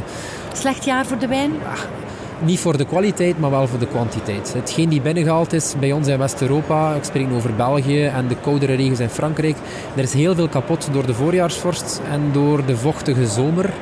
Slecht 0.54 0.86
jaar 0.86 1.06
voor 1.06 1.18
de 1.18 1.28
wijn? 1.28 1.52
Ja, 1.52 1.74
niet 2.40 2.60
voor 2.60 2.78
de 2.78 2.86
kwaliteit, 2.86 3.40
maar 3.40 3.50
wel 3.50 3.68
voor 3.68 3.80
de 3.80 3.88
kwantiteit. 3.88 4.54
Hetgeen 4.54 4.90
die 4.90 5.02
binnengehaald 5.02 5.54
is 5.54 5.74
bij 5.80 5.92
ons 5.92 6.08
in 6.08 6.18
West-Europa, 6.18 6.94
ik 6.94 7.04
spreek 7.04 7.32
over 7.32 7.56
België 7.56 8.06
en 8.06 8.28
de 8.28 8.36
koudere 8.36 8.74
regio's 8.74 9.00
in 9.00 9.10
Frankrijk, 9.10 9.56
er 9.96 10.04
is 10.04 10.14
heel 10.14 10.36
veel 10.36 10.48
kapot 10.48 10.90
door 10.92 11.06
de 11.06 11.14
voorjaarsvorst 11.14 12.02
en 12.12 12.30
door 12.32 12.66
de 12.66 12.78
vochtige 12.78 13.28
zomer. 13.28 13.74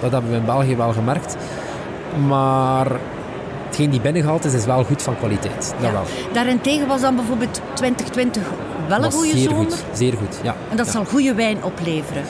Dat 0.00 0.12
hebben 0.12 0.30
we 0.30 0.36
in 0.36 0.44
België 0.44 0.76
wel 0.76 0.92
gemerkt. 0.92 1.36
Maar 2.26 2.86
hetgeen 3.72 3.90
die 3.90 4.00
binnengehaald 4.00 4.44
is, 4.44 4.54
is 4.54 4.64
wel 4.64 4.84
goed 4.84 5.02
van 5.02 5.16
kwaliteit. 5.16 5.74
Dat 5.80 5.90
wel. 5.90 6.04
Daarentegen 6.32 6.86
was 6.86 7.00
dan 7.00 7.16
bijvoorbeeld 7.16 7.60
2020 7.74 8.42
wel 8.88 9.04
een 9.04 9.12
goede 9.12 9.38
zomer? 9.38 9.56
Goed, 9.56 9.84
zeer 9.92 10.12
goed, 10.12 10.40
ja. 10.42 10.56
En 10.70 10.76
dat 10.76 10.88
zal 10.88 11.04
goede 11.04 11.34
wijn 11.34 11.64
opleveren? 11.64 12.22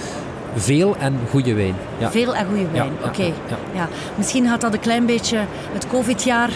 Veel 0.55 0.97
en 0.99 1.19
goede 1.31 1.55
wijn. 1.55 1.75
Ja. 1.99 2.11
Veel 2.11 2.35
en 2.35 2.47
goede 2.47 2.67
wijn, 2.73 2.93
oké. 3.05 3.33
Ja, 3.75 3.89
Misschien 4.17 4.47
had 4.47 4.61
dat 4.61 4.73
een 4.73 4.81
klein 4.81 5.07
beetje 5.07 5.39
het 5.73 5.87
COVID-jaar 5.87 6.51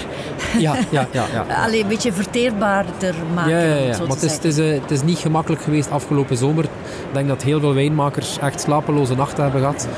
ja, 0.59 0.77
ja, 0.91 1.07
ja, 1.11 1.25
ja. 1.33 1.45
Allee, 1.65 1.83
een 1.83 1.89
beetje 1.89 2.13
verteerbaarder 2.13 3.15
maken. 3.35 3.53
Ja, 3.53 3.59
ja, 3.59 3.75
ja. 3.75 3.99
maar 3.99 4.09
het 4.09 4.23
is, 4.23 4.33
het, 4.33 4.45
is, 4.45 4.59
uh, 4.59 4.81
het 4.81 4.91
is 4.91 5.03
niet 5.03 5.19
gemakkelijk 5.19 5.63
geweest 5.63 5.91
afgelopen 5.91 6.37
zomer. 6.37 6.65
Ik 6.65 6.71
denk 7.13 7.29
dat 7.29 7.43
heel 7.43 7.61
veel 7.61 7.75
wijnmakers 7.75 8.39
echt 8.39 8.61
slapeloze 8.61 9.15
nachten 9.15 9.43
hebben 9.43 9.61
gehad. 9.61 9.89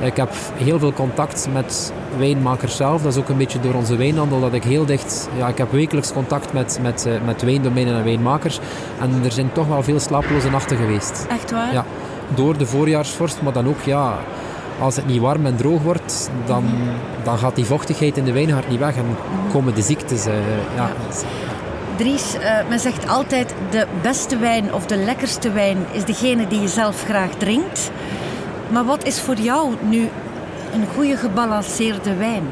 Ik 0.00 0.16
heb 0.16 0.30
heel 0.54 0.78
veel 0.78 0.92
contact 0.92 1.48
met 1.52 1.92
wijnmakers 2.18 2.76
zelf. 2.76 3.02
Dat 3.02 3.12
is 3.12 3.18
ook 3.18 3.28
een 3.28 3.36
beetje 3.36 3.60
door 3.60 3.74
onze 3.74 3.96
wijnhandel 3.96 4.40
dat 4.40 4.52
ik 4.52 4.64
heel 4.64 4.86
dicht... 4.86 5.28
Ja, 5.36 5.48
ik 5.48 5.58
heb 5.58 5.72
wekelijks 5.72 6.12
contact 6.12 6.52
met, 6.52 6.78
met, 6.82 7.04
uh, 7.06 7.12
met 7.24 7.42
wijndomeinen 7.42 7.96
en 7.96 8.04
wijnmakers. 8.04 8.60
En 9.00 9.24
er 9.24 9.32
zijn 9.32 9.52
toch 9.52 9.66
wel 9.66 9.82
veel 9.82 10.00
slapeloze 10.00 10.50
nachten 10.50 10.76
geweest. 10.76 11.26
Echt 11.28 11.50
waar? 11.50 11.72
Ja, 11.72 11.84
door 12.34 12.58
de 12.58 12.66
voorjaarsvorst, 12.66 13.42
maar 13.42 13.52
dan 13.52 13.68
ook 13.68 13.80
ja... 13.80 14.18
Als 14.80 14.96
het 14.96 15.06
niet 15.06 15.20
warm 15.20 15.46
en 15.46 15.56
droog 15.56 15.82
wordt, 15.82 16.30
dan, 16.46 16.64
dan 17.22 17.38
gaat 17.38 17.54
die 17.54 17.64
vochtigheid 17.64 18.16
in 18.16 18.24
de 18.24 18.32
wijngaard 18.32 18.68
niet 18.68 18.78
weg 18.78 18.96
en 18.96 19.16
komen 19.52 19.74
de 19.74 19.82
ziektes. 19.82 20.26
Uh, 20.26 20.34
ja. 20.76 20.90
Dries, 21.96 22.34
uh, 22.34 22.68
men 22.68 22.80
zegt 22.80 23.08
altijd 23.08 23.54
de 23.70 23.86
beste 24.02 24.38
wijn 24.38 24.74
of 24.74 24.86
de 24.86 24.96
lekkerste 24.96 25.52
wijn 25.52 25.76
is 25.92 26.04
degene 26.04 26.46
die 26.46 26.60
je 26.60 26.68
zelf 26.68 27.04
graag 27.04 27.30
drinkt. 27.38 27.90
Maar 28.68 28.84
wat 28.84 29.04
is 29.06 29.20
voor 29.20 29.34
jou 29.34 29.74
nu 29.88 30.08
een 30.72 30.86
goede 30.94 31.16
gebalanceerde 31.16 32.14
wijn? 32.14 32.42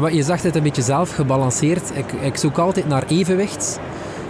Wat 0.00 0.14
je 0.14 0.22
zegt 0.22 0.42
het 0.42 0.56
een 0.56 0.62
beetje 0.62 0.82
zelf 0.82 1.14
gebalanceerd. 1.14 1.90
Ik, 1.94 2.12
ik 2.12 2.36
zoek 2.36 2.58
altijd 2.58 2.88
naar 2.88 3.04
evenwicht. 3.06 3.80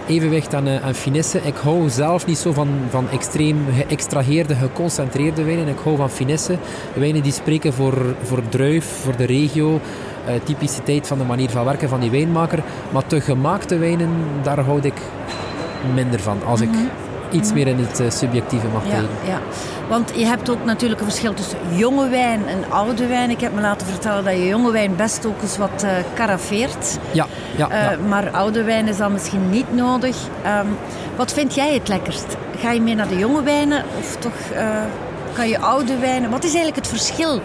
Evenwicht 0.07 0.53
en, 0.53 0.83
en 0.83 0.95
finesse. 0.95 1.39
Ik 1.39 1.57
hou 1.57 1.89
zelf 1.89 2.27
niet 2.27 2.39
zo 2.39 2.53
van, 2.53 2.69
van 2.91 3.11
extreem 3.11 3.67
geëxtraheerde, 3.77 4.55
geconcentreerde 4.55 5.43
wijnen. 5.43 5.69
Ik 5.69 5.79
hou 5.85 5.97
van 5.97 6.11
finesse. 6.11 6.57
Wijnen 6.95 7.23
die 7.23 7.33
spreken 7.33 7.73
voor, 7.73 8.15
voor 8.23 8.43
druif, 8.49 8.85
voor 8.85 9.17
de 9.17 9.25
regio. 9.25 9.81
Uh, 10.29 10.35
typiciteit 10.45 11.07
van 11.07 11.19
de 11.19 11.25
manier 11.25 11.51
van 11.51 11.65
werken 11.65 11.89
van 11.89 12.01
die 12.01 12.11
wijnmaker. 12.11 12.63
Maar 12.93 13.07
te 13.07 13.21
gemaakte 13.21 13.79
wijnen, 13.79 14.11
daar 14.43 14.61
houd 14.61 14.85
ik 14.85 15.01
minder 15.95 16.21
van. 16.21 16.45
Als 16.45 16.61
ik 16.61 16.71
mhm 16.71 17.12
iets 17.33 17.53
meer 17.53 17.67
in 17.67 17.79
het 17.79 18.01
uh, 18.01 18.11
subjectieve 18.11 18.67
mag 18.67 18.87
ja, 18.87 19.01
Ja, 19.27 19.41
want 19.89 20.13
je 20.15 20.27
hebt 20.27 20.51
ook 20.51 20.65
natuurlijk 20.65 21.01
een 21.01 21.07
verschil 21.07 21.35
tussen 21.35 21.59
jonge 21.75 22.09
wijn 22.09 22.47
en 22.47 22.65
oude 22.71 23.07
wijn. 23.07 23.31
Ik 23.31 23.41
heb 23.41 23.55
me 23.55 23.61
laten 23.61 23.87
vertellen 23.87 24.25
dat 24.25 24.33
je 24.33 24.47
jonge 24.47 24.73
wijn 24.73 24.97
best 24.97 25.27
ook 25.27 25.43
eens 25.43 25.57
wat 25.57 25.87
karafeert. 26.15 26.99
Ja, 27.13 27.27
ja, 27.57 27.69
uh, 27.69 27.91
ja, 27.91 27.97
Maar 28.09 28.31
oude 28.31 28.63
wijn 28.63 28.89
is 28.89 28.97
dan 28.97 29.13
misschien 29.13 29.51
niet 29.51 29.75
nodig. 29.75 30.17
Um, 30.47 30.77
wat 31.17 31.33
vind 31.33 31.55
jij 31.55 31.75
het 31.75 31.89
lekkerst? 31.89 32.37
Ga 32.59 32.71
je 32.71 32.81
meer 32.81 32.97
naar 32.97 33.09
de 33.09 33.19
jonge 33.19 33.43
wijnen 33.43 33.85
of 33.99 34.17
toch 34.19 34.33
kan 35.33 35.49
je 35.49 35.59
oude 35.59 35.99
wijnen? 35.99 36.31
Wat 36.31 36.45
is 36.45 36.55
eigenlijk 36.55 36.77
het 36.77 36.89
verschil 36.89 37.41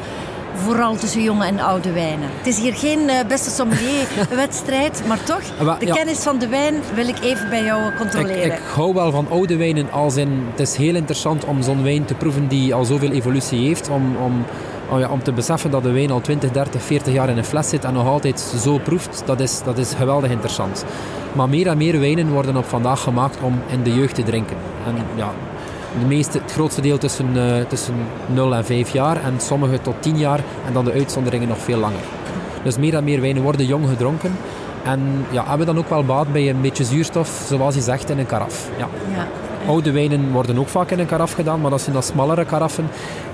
vooral 0.58 0.96
tussen 0.96 1.22
jonge 1.22 1.46
en 1.46 1.60
oude 1.60 1.92
wijnen. 1.92 2.30
Het 2.38 2.48
is 2.48 2.60
hier 2.60 2.74
geen 2.74 3.00
uh, 3.00 3.14
beste 3.28 3.50
sommelier-wedstrijd, 3.50 5.02
maar 5.08 5.24
toch, 5.24 5.42
ah, 5.60 5.80
de 5.80 5.86
kennis 5.86 6.20
van 6.20 6.40
de 6.40 6.48
wijn 6.48 6.76
wil 6.96 7.08
ik 7.08 7.20
even 7.22 7.50
bij 7.50 7.64
jou 7.64 7.96
controleren. 7.98 8.46
Ik, 8.46 8.54
ik 8.54 8.60
hou 8.76 8.94
wel 8.94 9.12
van 9.12 9.28
oude 9.30 9.56
wijnen, 9.56 9.92
als 9.92 10.16
in, 10.16 10.46
het 10.50 10.60
is 10.60 10.76
heel 10.76 10.96
interessant 10.96 11.46
om 11.46 11.62
zo'n 11.62 11.84
wijn 11.84 12.06
te 12.06 12.14
proeven 12.14 12.48
die 12.48 12.74
al 12.74 12.86
zoveel 12.86 13.12
evolutie 13.12 13.68
heeft, 13.68 13.90
om, 13.90 14.16
om, 14.16 14.46
om, 14.90 15.00
ja, 15.00 15.10
om 15.10 15.24
te 15.24 15.32
beseffen 15.32 15.72
dat 15.72 15.84
de 15.84 15.92
wijn 15.92 16.12
al 16.12 16.22
20, 16.22 16.52
30, 16.52 16.82
40 16.82 17.14
jaar 17.14 17.30
in 17.30 17.38
een 17.38 17.46
fles 17.46 17.70
zit 17.70 17.84
en 17.84 17.94
nog 17.94 18.08
altijd 18.08 18.40
zo 18.40 18.78
proeft, 18.78 19.24
dat 19.26 19.40
is, 19.40 19.62
dat 19.64 19.78
is 19.78 19.94
geweldig 19.94 20.32
interessant. 20.32 20.86
Maar 21.34 21.50
meer 21.50 21.68
en 21.68 21.78
meer 21.78 22.00
wijnen 22.00 22.30
worden 22.30 22.58
op 22.58 22.66
vandaag 22.66 23.02
gemaakt 23.02 23.38
om 23.42 23.62
in 23.68 23.84
de 23.84 23.94
jeugd 23.94 24.16
te 24.16 24.24
drinken. 24.24 24.58
En 24.86 24.96
ja, 25.16 25.32
de 26.00 26.06
meeste, 26.06 26.38
het 26.38 26.51
grootste 26.51 26.82
deel 26.82 26.98
tussen, 26.98 27.36
uh, 27.36 27.62
tussen 27.68 27.96
0 28.25 28.56
en 28.56 28.66
5 28.66 28.89
jaar 28.89 29.24
en 29.24 29.34
sommige 29.38 29.82
tot 29.82 29.96
10 30.00 30.18
jaar 30.18 30.39
en 30.68 30.74
dan 30.74 30.86
de 30.86 30.92
uitzonderingen 30.92 31.48
nog 31.48 31.58
veel 31.58 31.77
langer. 31.77 32.04
Dus 32.63 32.77
meer 32.77 32.96
en 32.96 33.04
meer 33.04 33.22
wijnen 33.22 33.44
worden 33.44 33.66
jong 33.66 33.88
gedronken 33.88 34.32
en 34.84 35.25
ja, 35.30 35.44
hebben 35.48 35.66
dan 35.66 35.77
ook 35.77 35.89
wel 35.89 36.06
baat 36.06 36.32
bij 36.32 36.50
een 36.50 36.62
beetje 36.62 36.84
zuurstof, 36.84 37.46
zoals 37.48 37.75
je 37.75 37.82
zegt, 37.82 38.10
in 38.10 38.20
een 38.20 38.25
karaf. 38.25 38.70
Ja. 38.77 38.88
ja. 39.16 39.27
Oude 39.68 39.92
wijnen 39.92 40.32
worden 40.32 40.60
ook 40.60 40.68
vaak 40.68 40.92
in 40.92 41.00
een 41.00 41.06
karaf 41.06 41.34
gedaan, 41.34 41.62
maar 41.62 41.72
dat 41.72 41.82
zijn 41.82 41.94
dan 41.94 42.04
smallere 42.04 42.46
karaffen 42.46 42.89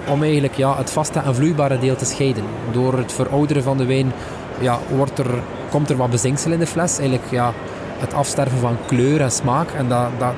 om 0.08 0.24
eigenlijk 0.24 0.53
ja, 0.53 0.77
het 0.77 0.91
vaste 0.91 1.20
en 1.20 1.36
vloeibare 1.36 1.79
deel 1.79 1.96
te 1.96 2.05
scheiden. 2.05 2.43
Door 2.72 2.98
het 2.98 3.12
verouderen 3.12 3.63
van 3.63 3.77
de 3.77 3.86
wijn 3.86 4.12
ja, 4.60 4.79
wordt 4.96 5.20
er, 5.20 5.27
komt 5.70 5.89
er 5.89 5.98
wat 5.98 6.10
bezinksel 6.10 6.51
in 6.51 6.60
de 6.60 6.67
fles. 6.67 6.98
Eigenlijk 6.98 7.32
ja, 7.32 7.53
het 7.98 8.13
afsterven 8.13 8.60
van 8.60 8.77
kleur 8.86 9.22
en 9.22 9.32
smaak. 9.32 9.72
En 9.72 9.88
dat, 9.88 10.08
dat, 10.17 10.34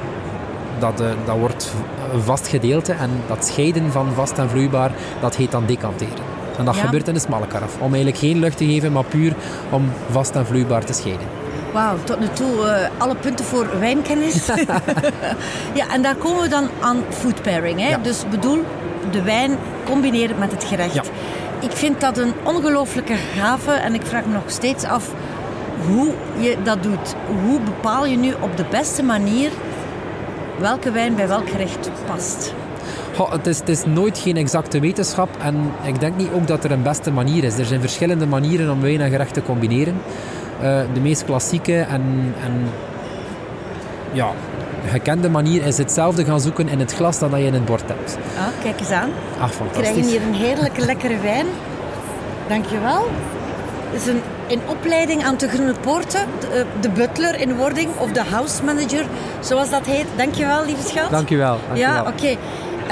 dat, 0.80 1.02
uh, 1.02 1.08
dat 1.26 1.38
wordt 1.38 1.74
een 2.14 2.22
vast 2.22 2.48
gedeelte 2.48 2.94
en 2.94 3.10
dat 3.28 3.46
scheiden 3.46 3.92
van 3.92 4.08
vast 4.14 4.38
en 4.38 4.50
vloeibaar, 4.50 4.92
dat 5.22 5.36
heet 5.36 5.52
dan 5.52 5.66
decanteren. 5.66 6.24
En 6.58 6.66
dat 6.66 6.76
gebeurt 6.76 7.08
in 7.08 7.16
een 7.16 7.22
smalle 7.22 7.48
karaf. 7.48 7.76
Om 7.80 7.94
eigenlijk 7.94 8.18
geen 8.18 8.40
lucht 8.40 8.58
te 8.58 8.66
geven, 8.66 8.92
maar 8.92 9.04
puur 9.04 9.36
om 9.70 9.92
vast 10.12 10.36
en 10.36 10.46
vloeibaar 10.46 10.86
te 10.86 10.94
scheiden. 10.94 11.28
Wauw, 11.74 11.96
tot 12.04 12.20
nu 12.20 12.28
toe 12.34 12.56
uh, 12.56 13.02
alle 13.02 13.16
punten 13.16 13.46
voor 13.46 13.80
wijnkennis. 13.80 14.46
ja, 15.80 15.90
en 15.94 16.02
daar 16.02 16.16
komen 16.16 16.42
we 16.42 16.50
dan 16.50 16.70
aan 16.82 16.98
food 17.10 17.42
pairing. 17.42 17.80
Hè? 17.80 17.90
Ja. 17.90 17.98
Dus 17.98 18.24
bedoel, 18.30 18.64
de 19.12 19.22
wijn 19.22 19.58
combineren 19.86 20.40
met 20.40 20.52
het 20.52 20.64
gerecht. 20.64 20.94
Ja. 20.94 21.04
Ik 21.60 21.72
vind 21.72 22.02
dat 22.02 22.18
een 22.18 22.34
ongelooflijke 22.44 23.16
gave 23.16 23.72
en 23.72 23.94
ik 23.94 24.06
vraag 24.06 24.26
me 24.26 24.34
nog 24.34 24.44
steeds 24.48 24.84
af 24.84 25.12
hoe 25.88 26.14
je 26.38 26.58
dat 26.64 26.84
doet. 26.84 27.16
Hoe 27.44 27.60
bepaal 27.60 28.06
je 28.06 28.18
nu 28.18 28.34
op 28.40 28.58
de 28.58 28.66
beste 28.70 29.04
manier 29.04 29.52
welke 30.60 30.92
wijn 30.92 31.16
bij 31.16 31.28
welk 31.28 31.50
gerecht 31.50 31.90
past? 32.06 32.54
Goh, 33.16 33.32
het, 33.32 33.48
is, 33.48 33.60
het, 33.60 33.70
is, 33.70 33.86
nooit 33.86 34.18
geen 34.18 34.38
exacte 34.38 34.80
wetenschap 34.80 35.30
en 35.40 35.72
ik 35.84 36.00
denk 36.00 36.18
niet 36.18 36.32
ook 36.34 36.48
dat 36.48 36.64
er 36.64 36.72
een 36.72 36.84
beste 36.84 37.12
manier 37.12 37.44
is. 37.44 37.58
Er 37.58 37.66
zijn 37.66 37.80
verschillende 37.80 38.26
manieren 38.26 38.72
om 38.72 38.82
wijn 38.82 39.02
en 39.02 39.10
gerecht 39.10 39.34
te 39.34 39.42
combineren. 39.42 39.96
Uh, 40.62 40.82
de 40.94 41.00
meest 41.00 41.26
klassieke 41.26 41.80
en, 41.80 42.34
en 42.44 42.70
ja, 44.12 44.32
gekende 44.88 45.30
manier 45.30 45.66
is 45.66 45.78
hetzelfde 45.78 46.26
gaan 46.26 46.42
zoeken 46.42 46.68
in 46.68 46.80
het 46.80 46.94
glas 46.94 47.20
dan 47.20 47.32
dat 47.32 47.40
je 47.40 47.46
in 47.46 47.54
het 47.54 47.66
bord 47.66 47.84
hebt. 47.88 48.18
Ah, 48.38 48.64
kijk 48.64 48.80
eens 48.80 48.92
aan. 48.92 49.10
Ach, 49.40 49.54
fantastisch. 49.54 49.88
We 49.88 49.94
krijgen 49.94 50.12
hier 50.12 50.22
een 50.22 50.34
heerlijke 50.34 50.86
lekkere 50.86 51.20
wijn. 51.20 51.46
Dankjewel. 52.48 53.08
Het 53.92 54.02
is 54.02 54.08
een 54.08 54.22
in 54.48 54.60
opleiding 54.68 55.24
aan 55.24 55.38
de 55.38 55.48
Groene 55.48 55.74
Poorten, 55.82 56.26
de, 56.40 56.48
eh, 56.48 56.82
de, 56.82 56.90
butler 56.90 57.40
in 57.40 57.56
wording 57.56 57.90
of 57.98 58.12
de 58.12 58.24
house 58.24 58.64
manager, 58.64 59.06
zoals 59.40 59.70
dat 59.70 59.86
heet. 59.86 60.06
Dankjewel, 60.16 60.66
lieve 60.66 60.88
schat. 60.88 61.12
Dankjewel. 61.12 61.58
dankjewel. 61.68 61.94
Ja, 61.94 62.02
oké. 62.02 62.10
Okay. 62.10 62.38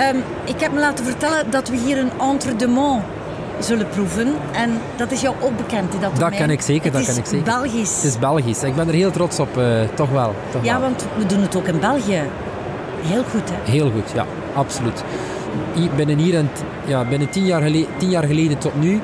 Um, 0.10 0.24
ik 0.43 0.60
heb 0.60 0.72
me 0.72 0.79
laten 0.79 1.05
vertellen 1.05 1.50
dat 1.50 1.69
we 1.69 1.77
hier 1.77 1.98
een 1.98 2.12
entre 2.19 2.55
de 2.55 2.67
mont 2.67 3.03
zullen 3.60 3.88
proeven. 3.88 4.36
En 4.51 4.79
dat 4.95 5.12
is 5.12 5.22
jou 5.22 5.36
ook 5.41 5.57
bekend, 5.57 5.91
dat 6.01 6.15
Dat 6.19 6.36
ken 6.36 6.50
ik 6.50 6.62
zeker, 6.62 6.83
het 6.83 6.93
dat 6.93 7.05
ken 7.05 7.17
ik 7.17 7.25
zeker. 7.25 7.43
Belgisch. 7.43 7.95
Het 7.95 8.03
is 8.03 8.19
Belgisch. 8.19 8.63
Ik 8.63 8.75
ben 8.75 8.88
er 8.88 8.93
heel 8.93 9.12
trots 9.12 9.39
op, 9.39 9.57
uh, 9.57 9.81
toch 9.93 10.10
wel. 10.10 10.36
Toch 10.51 10.63
ja, 10.63 10.72
wel. 10.72 10.81
want 10.81 11.05
we 11.17 11.25
doen 11.25 11.41
het 11.41 11.55
ook 11.55 11.67
in 11.67 11.79
België. 11.79 12.22
Heel 13.01 13.24
goed, 13.24 13.50
hè? 13.50 13.72
Heel 13.72 13.91
goed, 13.91 14.12
ja. 14.13 14.25
Absoluut 14.55 15.03
binnen 15.95 16.17
hier 16.17 16.36
en 16.36 16.50
ja, 16.86 17.05
binnen 17.05 17.29
tien 17.29 17.45
jaar, 17.45 17.62
geleden, 17.62 17.88
tien 17.98 18.10
jaar 18.10 18.24
geleden 18.24 18.57
tot 18.57 18.81
nu 18.81 19.01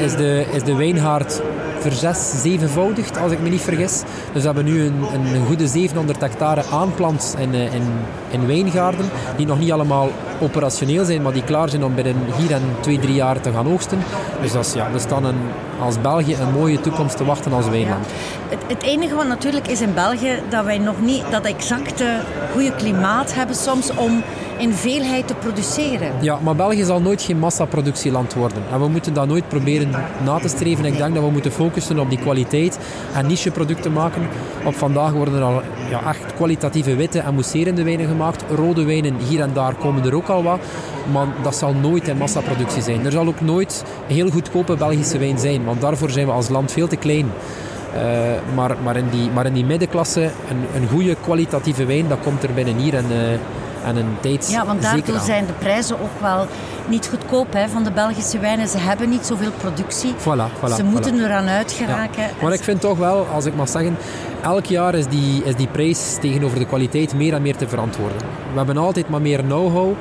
is 0.00 0.16
de, 0.16 0.44
is 0.52 0.62
de 0.62 0.74
wijngaard 0.76 1.42
verzes, 1.80 2.42
zevenvoudigd, 2.42 3.18
als 3.18 3.32
ik 3.32 3.40
me 3.40 3.48
niet 3.48 3.60
vergis. 3.60 4.02
Dus 4.32 4.42
we 4.42 4.46
hebben 4.46 4.64
nu 4.64 4.84
een, 4.84 5.04
een, 5.12 5.46
goede 5.46 5.66
700 5.66 6.20
hectare 6.20 6.64
aanplant 6.72 7.36
in, 7.38 7.54
eh, 7.54 7.74
in, 7.74 7.82
in 8.30 8.46
wijngaarden, 8.46 9.10
die 9.36 9.46
nog 9.46 9.58
niet 9.58 9.72
allemaal 9.72 10.08
operationeel 10.40 11.04
zijn, 11.04 11.22
maar 11.22 11.32
die 11.32 11.44
klaar 11.44 11.68
zijn 11.68 11.84
om 11.84 11.94
binnen 11.94 12.16
hier 12.36 12.52
en 12.52 12.62
twee, 12.80 12.98
drie 12.98 13.14
jaar 13.14 13.40
te 13.40 13.52
gaan 13.52 13.72
oogsten. 13.72 13.98
Dus 14.40 14.52
dat 14.52 14.66
is, 14.66 14.72
ja, 14.72 14.90
we 14.92 14.98
staan 14.98 15.24
een, 15.24 15.40
als 15.80 16.00
België 16.00 16.34
een 16.34 16.52
mooie 16.52 16.80
toekomst 16.80 17.16
te 17.16 17.24
wachten 17.24 17.52
als 17.52 17.68
wijnland. 17.68 18.06
Het, 18.48 18.58
het, 18.66 18.82
enige 18.82 19.14
wat 19.14 19.26
natuurlijk 19.26 19.68
is 19.68 19.80
in 19.80 19.94
België, 19.94 20.42
dat 20.48 20.64
wij 20.64 20.78
nog 20.78 21.00
niet 21.00 21.22
dat 21.30 21.44
exacte 21.44 22.20
goede 22.52 22.72
klimaat 22.74 23.34
hebben 23.34 23.56
soms 23.56 23.94
om 23.94 24.22
in 24.60 24.72
veelheid 24.72 25.26
te 25.26 25.34
produceren. 25.34 26.12
Ja, 26.20 26.38
maar 26.42 26.56
België 26.56 26.84
zal 26.84 27.00
nooit 27.00 27.22
geen 27.22 27.38
massaproductieland 27.38 28.34
worden. 28.34 28.62
En 28.72 28.80
we 28.80 28.88
moeten 28.88 29.14
dat 29.14 29.26
nooit 29.26 29.48
proberen 29.48 29.90
na 30.24 30.38
te 30.38 30.48
streven. 30.48 30.84
Ik 30.84 30.96
denk 30.96 31.14
dat 31.14 31.24
we 31.24 31.30
moeten 31.30 31.52
focussen 31.52 31.98
op 31.98 32.08
die 32.08 32.18
kwaliteit 32.18 32.78
en 33.14 33.26
nicheproducten 33.26 33.92
maken. 33.92 34.22
Op 34.64 34.74
vandaag 34.74 35.12
worden 35.12 35.34
er 35.34 35.42
al 35.42 35.62
ja, 35.90 36.02
echt 36.08 36.34
kwalitatieve 36.34 36.96
witte 36.96 37.18
en 37.18 37.34
mousserende 37.34 37.82
wijnen 37.82 38.06
gemaakt. 38.06 38.44
Rode 38.54 38.84
wijnen 38.84 39.14
hier 39.28 39.40
en 39.40 39.50
daar 39.52 39.74
komen 39.74 40.04
er 40.04 40.14
ook 40.14 40.28
al 40.28 40.42
wat. 40.42 40.58
Maar 41.12 41.26
dat 41.42 41.56
zal 41.56 41.74
nooit 41.74 42.08
in 42.08 42.16
massaproductie 42.16 42.82
zijn. 42.82 43.04
Er 43.04 43.12
zal 43.12 43.26
ook 43.26 43.40
nooit 43.40 43.84
heel 44.06 44.30
goedkope 44.30 44.76
Belgische 44.76 45.18
wijn 45.18 45.38
zijn. 45.38 45.64
Want 45.64 45.80
daarvoor 45.80 46.10
zijn 46.10 46.26
we 46.26 46.32
als 46.32 46.48
land 46.48 46.72
veel 46.72 46.88
te 46.88 46.96
klein. 46.96 47.30
Uh, 47.94 48.00
maar, 48.54 48.76
maar, 48.82 48.96
in 48.96 49.08
die, 49.10 49.30
maar 49.30 49.46
in 49.46 49.52
die 49.52 49.64
middenklasse, 49.64 50.22
een, 50.22 50.82
een 50.82 50.88
goede 50.88 51.16
kwalitatieve 51.22 51.84
wijn, 51.84 52.08
dat 52.08 52.18
komt 52.22 52.42
er 52.42 52.54
binnen 52.54 52.76
hier. 52.76 52.94
En, 52.94 53.04
uh, 53.10 53.18
en 53.84 53.96
een 53.96 54.16
tijd 54.20 54.50
Ja, 54.50 54.66
want 54.66 54.82
daardoor 54.82 55.18
zijn 55.18 55.46
de 55.46 55.52
prijzen 55.52 56.00
ook 56.00 56.20
wel 56.20 56.46
niet 56.88 57.08
goedkoop 57.08 57.52
hè, 57.52 57.68
van 57.68 57.84
de 57.84 57.90
Belgische 57.90 58.38
wijnen. 58.38 58.68
Ze 58.68 58.78
hebben 58.78 59.08
niet 59.08 59.26
zoveel 59.26 59.50
productie. 59.50 60.12
Voilà, 60.12 60.52
voilà, 60.58 60.74
Ze 60.76 60.84
moeten 60.84 61.14
voilà. 61.18 61.22
eraan 61.22 61.48
uitgeraken. 61.48 62.22
Ja. 62.22 62.30
Maar 62.42 62.52
ik 62.52 62.62
vind 62.62 62.80
toch 62.80 62.98
wel, 62.98 63.26
als 63.26 63.44
ik 63.44 63.54
mag 63.54 63.68
zeggen, 63.68 63.96
elk 64.42 64.64
jaar 64.64 64.94
is 64.94 65.06
die, 65.06 65.44
is 65.44 65.54
die 65.56 65.66
prijs 65.66 66.16
tegenover 66.20 66.58
de 66.58 66.66
kwaliteit 66.66 67.14
meer 67.14 67.34
en 67.34 67.42
meer 67.42 67.56
te 67.56 67.68
verantwoorden. 67.68 68.18
We 68.52 68.56
hebben 68.56 68.76
altijd 68.76 69.08
maar 69.08 69.20
meer 69.20 69.42
know-how. 69.42 69.94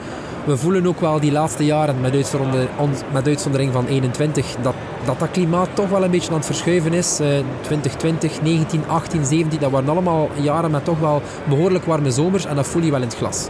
We 0.49 0.57
voelen 0.57 0.87
ook 0.87 0.99
wel 0.99 1.19
die 1.19 1.31
laatste 1.31 1.65
jaren, 1.65 2.01
met 2.01 2.13
uitzondering, 2.13 2.69
met 3.11 3.27
uitzondering 3.27 3.73
van 3.73 3.87
21, 3.87 4.55
dat, 4.61 4.73
dat 5.05 5.19
dat 5.19 5.31
klimaat 5.31 5.69
toch 5.73 5.89
wel 5.89 6.03
een 6.03 6.11
beetje 6.11 6.29
aan 6.29 6.35
het 6.35 6.45
verschuiven 6.45 6.93
is. 6.93 7.19
Uh, 7.21 7.27
2020, 7.61 8.41
19, 8.41 8.83
18, 8.87 9.25
17, 9.25 9.59
dat 9.59 9.71
waren 9.71 9.89
allemaal 9.89 10.29
jaren 10.41 10.71
met 10.71 10.85
toch 10.85 10.99
wel 10.99 11.21
behoorlijk 11.49 11.85
warme 11.85 12.11
zomers 12.11 12.45
en 12.45 12.55
dat 12.55 12.67
voel 12.67 12.81
je 12.81 12.91
wel 12.91 13.01
in 13.01 13.07
het 13.07 13.17
glas. 13.17 13.47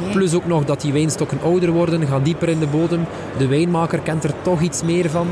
Okay. 0.00 0.12
Plus 0.12 0.34
ook 0.34 0.46
nog 0.46 0.64
dat 0.64 0.80
die 0.80 0.92
wijnstokken 0.92 1.38
ouder 1.42 1.70
worden, 1.70 2.06
gaan 2.06 2.22
dieper 2.22 2.48
in 2.48 2.58
de 2.58 2.66
bodem. 2.66 3.06
De 3.38 3.46
wijnmaker 3.46 3.98
kent 3.98 4.24
er 4.24 4.34
toch 4.42 4.60
iets 4.60 4.82
meer 4.82 5.10
van. 5.10 5.28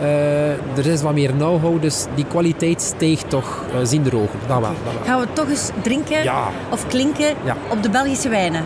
Uh, 0.00 0.76
er 0.78 0.86
is 0.86 1.02
wat 1.02 1.14
meer 1.14 1.30
know-how, 1.30 1.82
dus 1.82 2.06
die 2.14 2.26
kwaliteit 2.26 2.82
steekt 2.82 3.30
toch 3.30 3.64
uh, 3.74 3.78
zien 3.82 4.02
de 4.02 4.16
ogen. 4.16 4.38
Dat 4.46 4.60
wel, 4.60 4.70
dat 4.84 4.94
wel. 4.94 5.04
Gaan 5.04 5.20
we 5.20 5.26
toch 5.32 5.48
eens 5.48 5.70
drinken 5.82 6.22
ja. 6.22 6.48
of 6.70 6.86
klinken 6.86 7.34
ja. 7.44 7.56
op 7.70 7.82
de 7.82 7.90
Belgische 7.90 8.28
wijnen? 8.28 8.64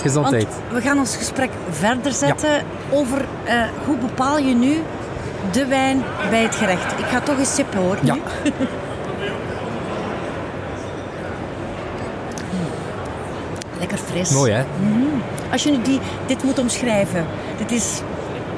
Gezondheid. 0.00 0.48
Want 0.70 0.82
we 0.82 0.88
gaan 0.88 0.98
ons 0.98 1.16
gesprek 1.16 1.50
verder 1.70 2.12
zetten 2.12 2.50
ja. 2.50 2.62
over 2.90 3.18
uh, 3.18 3.62
hoe 3.86 3.96
bepaal 3.96 4.38
je 4.38 4.54
nu 4.54 4.82
de 5.52 5.66
wijn 5.66 6.02
bij 6.30 6.42
het 6.42 6.54
gerecht. 6.54 6.92
Ik 6.98 7.04
ga 7.04 7.20
toch 7.20 7.38
eens 7.38 7.54
sippen 7.54 7.80
hoor. 7.80 7.98
Ja. 8.02 8.16
Lekker 13.78 13.98
fris. 13.98 14.30
Mooi 14.30 14.52
hè? 14.52 14.64
Mm. 14.80 15.22
Als 15.52 15.62
je 15.62 15.70
nu 15.70 15.82
die, 15.82 16.00
dit 16.26 16.42
moet 16.42 16.58
omschrijven. 16.58 17.26
Dit 17.56 17.72
is 17.72 18.00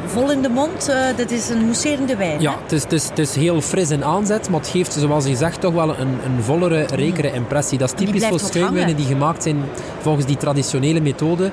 vol 0.08 0.30
in 0.30 0.42
de 0.42 0.48
mond. 0.48 0.88
Uh, 0.88 1.16
dit 1.16 1.30
is 1.30 1.48
een 1.48 1.64
mousserende 1.64 2.16
wijn. 2.16 2.40
Ja, 2.40 2.56
het 2.62 2.72
is, 2.72 2.82
het, 2.82 2.92
is, 2.92 3.08
het 3.08 3.18
is 3.18 3.34
heel 3.34 3.60
fris 3.60 3.90
in 3.90 4.04
aanzet, 4.04 4.50
maar 4.50 4.60
het 4.60 4.68
geeft, 4.68 4.92
zoals 4.92 5.26
je 5.26 5.36
zegt, 5.36 5.60
toch 5.60 5.74
wel 5.74 5.98
een, 5.98 6.18
een 6.24 6.42
vollere, 6.42 6.86
rekere 6.86 7.32
impressie. 7.32 7.78
Dat 7.78 7.92
is 7.94 8.06
typisch 8.06 8.26
voor 8.26 8.40
schuimwijnen 8.40 8.96
die 8.96 9.06
gemaakt 9.06 9.42
zijn 9.42 9.56
volgens 10.00 10.26
die 10.26 10.36
traditionele 10.36 11.00
methode. 11.00 11.50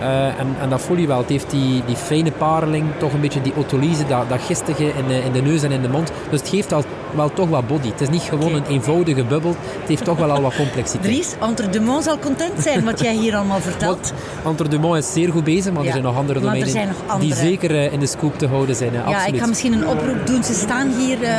Uh, 0.00 0.26
en, 0.26 0.56
en, 0.60 0.68
dat 0.68 0.80
voel 0.80 0.96
je 0.96 1.06
wel. 1.06 1.18
Het 1.18 1.28
heeft 1.28 1.50
die, 1.50 1.82
die 1.86 1.96
fijne 1.96 2.32
pareling, 2.32 2.84
toch 2.98 3.12
een 3.12 3.20
beetje 3.20 3.42
die 3.42 3.52
otolyse, 3.56 4.06
dat, 4.06 4.28
dat 4.28 4.40
gistige 4.40 4.84
in 4.84 5.06
de, 5.06 5.22
in 5.22 5.32
de 5.32 5.42
neus 5.42 5.62
en 5.62 5.70
in 5.70 5.82
de 5.82 5.88
mond. 5.88 6.12
Dus 6.30 6.40
het 6.40 6.48
geeft 6.48 6.72
al 6.72 6.84
wel 7.14 7.32
toch 7.32 7.48
wat 7.48 7.66
body. 7.66 7.88
Het 7.88 8.00
is 8.00 8.08
niet 8.08 8.22
gewoon 8.22 8.54
een 8.54 8.66
eenvoudige 8.66 9.24
bubbel. 9.24 9.56
Het 9.80 9.88
heeft 9.88 10.04
toch 10.04 10.18
wel 10.18 10.30
al 10.30 10.42
wat 10.42 10.56
complexiteit. 10.64 11.04
Dries, 11.04 11.34
Entre 11.40 11.70
Dumont 11.70 12.04
zal 12.04 12.18
content 12.18 12.62
zijn 12.62 12.84
wat 12.84 13.00
jij 13.00 13.14
hier 13.14 13.36
allemaal 13.36 13.60
vertelt. 13.60 14.12
Entre 14.44 14.68
Dumont 14.68 14.96
is 14.96 15.12
zeer 15.12 15.32
goed 15.32 15.44
bezig, 15.44 15.72
maar 15.72 15.84
er 15.84 15.90
zijn 15.90 16.02
nog 16.02 16.16
andere 16.16 16.40
domeinen 16.40 16.94
die 17.20 17.34
zeker 17.34 17.70
uh, 17.70 17.92
in 17.92 18.00
de 18.00 18.06
scoop 18.06 18.38
te 18.38 18.46
houden 18.46 18.76
zijn. 18.76 18.94
Uh, 18.94 19.08
ja, 19.08 19.26
ik 19.26 19.38
ga 19.38 19.46
misschien 19.46 19.72
een 19.72 19.86
oproep 19.88 20.26
doen. 20.26 20.44
Ze 20.44 20.54
staan 20.54 20.92
hier, 20.98 21.22
uh, 21.22 21.30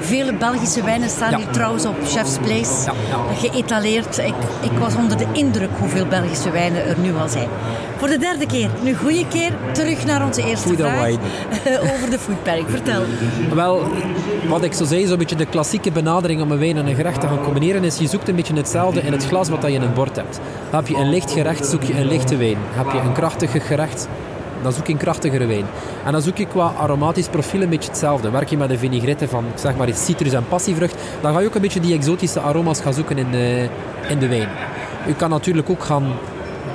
vele 0.00 0.34
Belgische 0.34 0.82
wijnen 0.82 1.08
staan 1.08 1.30
ja. 1.30 1.36
hier 1.36 1.50
trouwens 1.50 1.86
op 1.86 1.96
Chef's 2.04 2.36
Place. 2.38 2.84
Ja, 2.84 2.94
geëtaleerd. 3.38 4.18
Ik, 4.18 4.34
ik 4.60 4.78
was 4.78 4.94
onder 4.94 5.16
de 5.16 5.26
indruk 5.32 5.70
hoeveel 5.78 6.06
Belgische 6.06 6.50
wijnen 6.50 6.86
er 6.86 6.98
nu 6.98 7.16
al 7.16 7.28
zijn. 7.28 7.48
Voor 7.96 8.08
de 8.08 8.18
derde 8.18 8.46
keer, 8.46 8.70
nu 8.82 8.94
goede 8.94 9.26
keer, 9.28 9.52
terug 9.72 10.04
naar 10.04 10.24
onze 10.24 10.42
eerste 10.42 10.68
Food 10.68 10.78
vraag 10.78 11.10
over 11.92 12.10
de 12.10 12.18
foodpark. 12.18 12.68
Vertel. 12.68 13.02
Wel, 13.54 13.82
wat 14.48 14.62
ik 14.62 14.72
zo 14.72 14.84
zei, 14.84 15.06
zo'n 15.06 15.18
beetje 15.18 15.36
de 15.36 15.46
klassieke 15.46 15.90
benadering 15.90 16.42
om 16.42 16.50
een 16.50 16.58
wijn 16.58 16.76
en 16.76 16.86
een 16.86 16.94
gerecht 16.94 17.20
te 17.20 17.26
gaan 17.26 17.42
combineren, 17.42 17.84
is 17.84 17.98
je 17.98 18.06
zoekt 18.06 18.28
een 18.28 18.36
beetje 18.36 18.54
hetzelfde 18.54 19.00
in 19.00 19.12
het 19.12 19.26
glas 19.26 19.48
wat 19.48 19.62
je 19.62 19.70
in 19.70 19.82
het 19.82 19.94
bord 19.94 20.16
hebt. 20.16 20.40
Heb 20.70 20.86
je 20.86 20.96
een 20.96 21.10
licht 21.10 21.32
gerecht, 21.32 21.66
zoek 21.66 21.82
je 21.82 21.98
een 21.98 22.06
lichte 22.06 22.36
wijn. 22.36 22.56
Heb 22.70 22.92
je 22.92 22.98
een 22.98 23.12
krachtige 23.12 23.60
gerecht, 23.60 24.08
dan 24.62 24.72
zoek 24.72 24.86
je 24.86 24.92
een 24.92 24.98
krachtigere 24.98 25.46
wijn. 25.46 25.64
En 26.04 26.12
dan 26.12 26.22
zoek 26.22 26.36
je 26.36 26.46
qua 26.46 26.72
aromatisch 26.78 27.28
profiel 27.28 27.62
een 27.62 27.68
beetje 27.68 27.88
hetzelfde. 27.88 28.30
Werk 28.30 28.48
je 28.48 28.56
met 28.56 28.70
een 28.70 28.78
vinaigrette 28.78 29.28
van 29.28 29.44
zeg 29.54 29.76
maar 29.76 29.88
citrus 29.94 30.32
en 30.32 30.48
passievrucht, 30.48 30.96
dan 31.20 31.32
ga 31.32 31.40
je 31.40 31.46
ook 31.46 31.54
een 31.54 31.60
beetje 31.60 31.80
die 31.80 31.94
exotische 31.94 32.40
aroma's 32.40 32.80
gaan 32.80 32.94
zoeken 32.94 33.18
in 33.18 33.30
de, 33.30 33.68
in 34.08 34.18
de 34.18 34.28
wijn. 34.28 34.48
Je 35.06 35.14
kan 35.14 35.30
natuurlijk 35.30 35.70
ook 35.70 35.84
gaan 35.84 36.04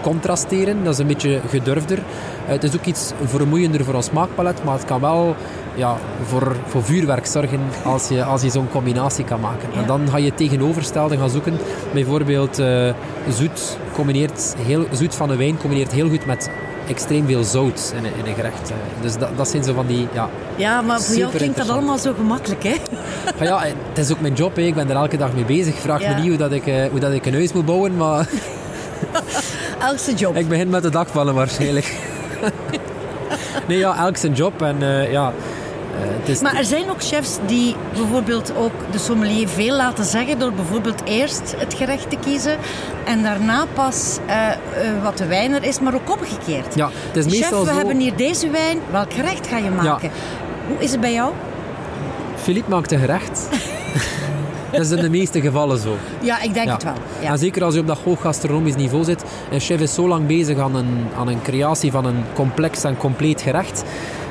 contrasteren. 0.01 0.83
Dat 0.83 0.93
is 0.93 0.99
een 0.99 1.07
beetje 1.07 1.39
gedurfder. 1.49 1.97
Eh, 1.97 2.51
het 2.51 2.63
is 2.63 2.75
ook 2.75 2.85
iets 2.85 3.11
vermoeiender 3.23 3.83
voor 3.83 3.93
ons 3.93 4.05
smaakpalet, 4.05 4.63
maar 4.63 4.73
het 4.73 4.85
kan 4.85 5.01
wel 5.01 5.35
ja, 5.75 5.97
voor, 6.23 6.55
voor 6.67 6.83
vuurwerk 6.83 7.25
zorgen 7.25 7.59
als 7.83 8.07
je, 8.07 8.23
als 8.23 8.41
je 8.41 8.49
zo'n 8.49 8.69
combinatie 8.69 9.25
kan 9.25 9.39
maken. 9.39 9.69
En 9.73 9.85
dan 9.85 10.09
ga 10.09 10.17
je 10.17 10.33
tegenoverstelde 10.33 11.17
gaan 11.17 11.29
zoeken. 11.29 11.57
Bijvoorbeeld 11.93 12.59
uh, 12.59 12.93
zoet, 13.29 13.77
combineert 13.93 14.55
heel, 14.57 14.85
zoet 14.91 15.15
van 15.15 15.29
een 15.29 15.37
wijn 15.37 15.57
combineert 15.57 15.91
heel 15.91 16.09
goed 16.09 16.25
met 16.25 16.49
extreem 16.87 17.25
veel 17.25 17.43
zout 17.43 17.93
in, 17.97 18.05
in 18.05 18.25
een 18.25 18.35
gerecht. 18.35 18.69
Eh. 18.69 18.75
Dus 19.01 19.17
dat, 19.17 19.37
dat 19.37 19.47
zijn 19.47 19.63
zo 19.63 19.73
van 19.73 19.87
die... 19.87 20.07
Ja, 20.13 20.29
ja 20.55 20.81
maar 20.81 21.01
voor 21.01 21.15
jou 21.15 21.35
klinkt 21.35 21.57
dat 21.57 21.69
allemaal 21.69 21.97
zo 21.97 22.13
gemakkelijk, 22.13 22.63
hè? 22.63 22.75
Maar 23.37 23.47
ja, 23.47 23.63
het 23.89 23.97
is 23.97 24.11
ook 24.11 24.19
mijn 24.19 24.33
job, 24.33 24.55
hè. 24.55 24.61
ik 24.61 24.75
ben 24.75 24.89
er 24.89 24.95
elke 24.95 25.17
dag 25.17 25.33
mee 25.33 25.45
bezig. 25.45 25.75
Vraag 25.75 25.99
me 25.99 26.13
niet 26.13 26.27
hoe, 26.27 26.37
dat 26.37 26.51
ik, 26.51 26.63
hoe 26.91 26.99
dat 26.99 27.11
ik 27.11 27.25
een 27.25 27.33
huis 27.33 27.53
moet 27.53 27.65
bouwen, 27.65 27.95
maar... 27.97 28.27
elk 29.81 30.17
job. 30.17 30.35
Ik 30.35 30.47
begin 30.47 30.69
met 30.69 30.83
de 30.83 30.89
dakvallen 30.89 31.33
waarschijnlijk. 31.33 31.95
nee, 33.67 33.77
ja, 33.77 33.97
elk 33.97 34.17
zijn 34.17 34.33
job. 34.33 34.61
En 34.61 34.75
uh, 34.79 35.11
ja... 35.11 35.33
Uh, 36.23 36.29
is 36.29 36.41
maar 36.41 36.55
er 36.55 36.65
zijn 36.65 36.89
ook 36.89 37.03
chefs 37.03 37.37
die 37.45 37.75
bijvoorbeeld 37.93 38.55
ook 38.55 38.71
de 38.91 38.97
sommelier 38.97 39.47
veel 39.47 39.75
laten 39.75 40.05
zeggen 40.05 40.39
door 40.39 40.53
bijvoorbeeld 40.53 41.01
eerst 41.05 41.55
het 41.57 41.73
gerecht 41.73 42.09
te 42.09 42.17
kiezen 42.23 42.57
en 43.05 43.23
daarna 43.23 43.65
pas 43.73 44.17
uh, 44.27 44.47
wat 45.03 45.17
de 45.17 45.25
wijn 45.25 45.53
er 45.53 45.63
is, 45.63 45.79
maar 45.79 45.93
ook 45.93 46.11
omgekeerd. 46.11 46.75
Ja, 46.75 46.89
het 47.07 47.17
is 47.17 47.25
meestal 47.25 47.59
Chef, 47.59 47.67
we 47.67 47.71
zo... 47.71 47.77
hebben 47.77 47.97
hier 47.97 48.15
deze 48.15 48.49
wijn, 48.49 48.79
welk 48.91 49.13
gerecht 49.13 49.47
ga 49.47 49.57
je 49.57 49.69
maken? 49.69 50.09
Ja. 50.09 50.67
Hoe 50.67 50.77
is 50.79 50.91
het 50.91 51.01
bij 51.01 51.13
jou? 51.13 51.33
Philippe 52.35 52.69
maakt 52.69 52.91
een 52.91 52.99
gerecht. 52.99 53.47
Dat 54.71 54.81
is 54.81 54.91
in 54.91 55.01
de 55.01 55.09
meeste 55.09 55.41
gevallen 55.41 55.79
zo. 55.79 55.95
Ja, 56.21 56.41
ik 56.41 56.53
denk 56.53 56.69
het 56.69 56.83
wel. 56.83 56.93
Ja. 57.21 57.29
En 57.29 57.37
zeker 57.37 57.63
als 57.63 57.73
je 57.73 57.79
op 57.79 57.87
dat 57.87 57.99
hoog 58.03 58.21
gastronomisch 58.21 58.75
niveau 58.75 59.03
zit. 59.03 59.23
Een 59.51 59.59
chef 59.59 59.79
is 59.79 59.93
zo 59.93 60.07
lang 60.07 60.27
bezig 60.27 60.57
aan 60.57 60.75
een, 60.75 61.07
aan 61.17 61.27
een 61.27 61.41
creatie 61.41 61.91
van 61.91 62.05
een 62.05 62.23
complex 62.33 62.83
en 62.83 62.97
compleet 62.97 63.41
gerecht, 63.41 63.83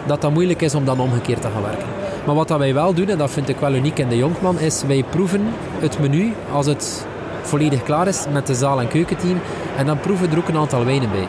dat 0.07 0.21
dat 0.21 0.33
moeilijk 0.33 0.63
is 0.63 0.75
om 0.75 0.85
dan 0.85 1.01
omgekeerd 1.01 1.41
te 1.41 1.49
gaan 1.53 1.63
werken. 1.63 1.87
Maar 2.27 2.35
wat 2.35 2.49
dat 2.49 2.59
wij 2.59 2.75
wel 2.75 2.95
doen, 2.95 3.09
en 3.09 3.19
dat 3.19 3.31
vind 3.31 3.49
ik 3.49 3.57
wel 3.59 3.75
uniek 3.75 3.99
in 3.99 4.09
de 4.09 4.17
Jonkman, 4.17 4.59
is 4.59 4.83
wij 4.87 5.05
proeven 5.11 5.41
het 5.81 5.99
menu 5.99 6.33
als 6.53 6.67
het 6.67 7.07
volledig 7.43 7.83
klaar 7.83 8.09
is 8.09 8.25
met 8.33 8.47
de 8.47 8.55
zaal- 8.55 8.81
en 8.81 8.89
keukenteam. 8.89 9.41
En 9.77 9.87
dan 9.87 10.01
proeven 10.01 10.27
we 10.29 10.33
er 10.33 10.39
ook 10.39 10.49
een 10.49 10.57
aantal 10.57 10.85
wijnen 10.85 11.11
bij. 11.11 11.27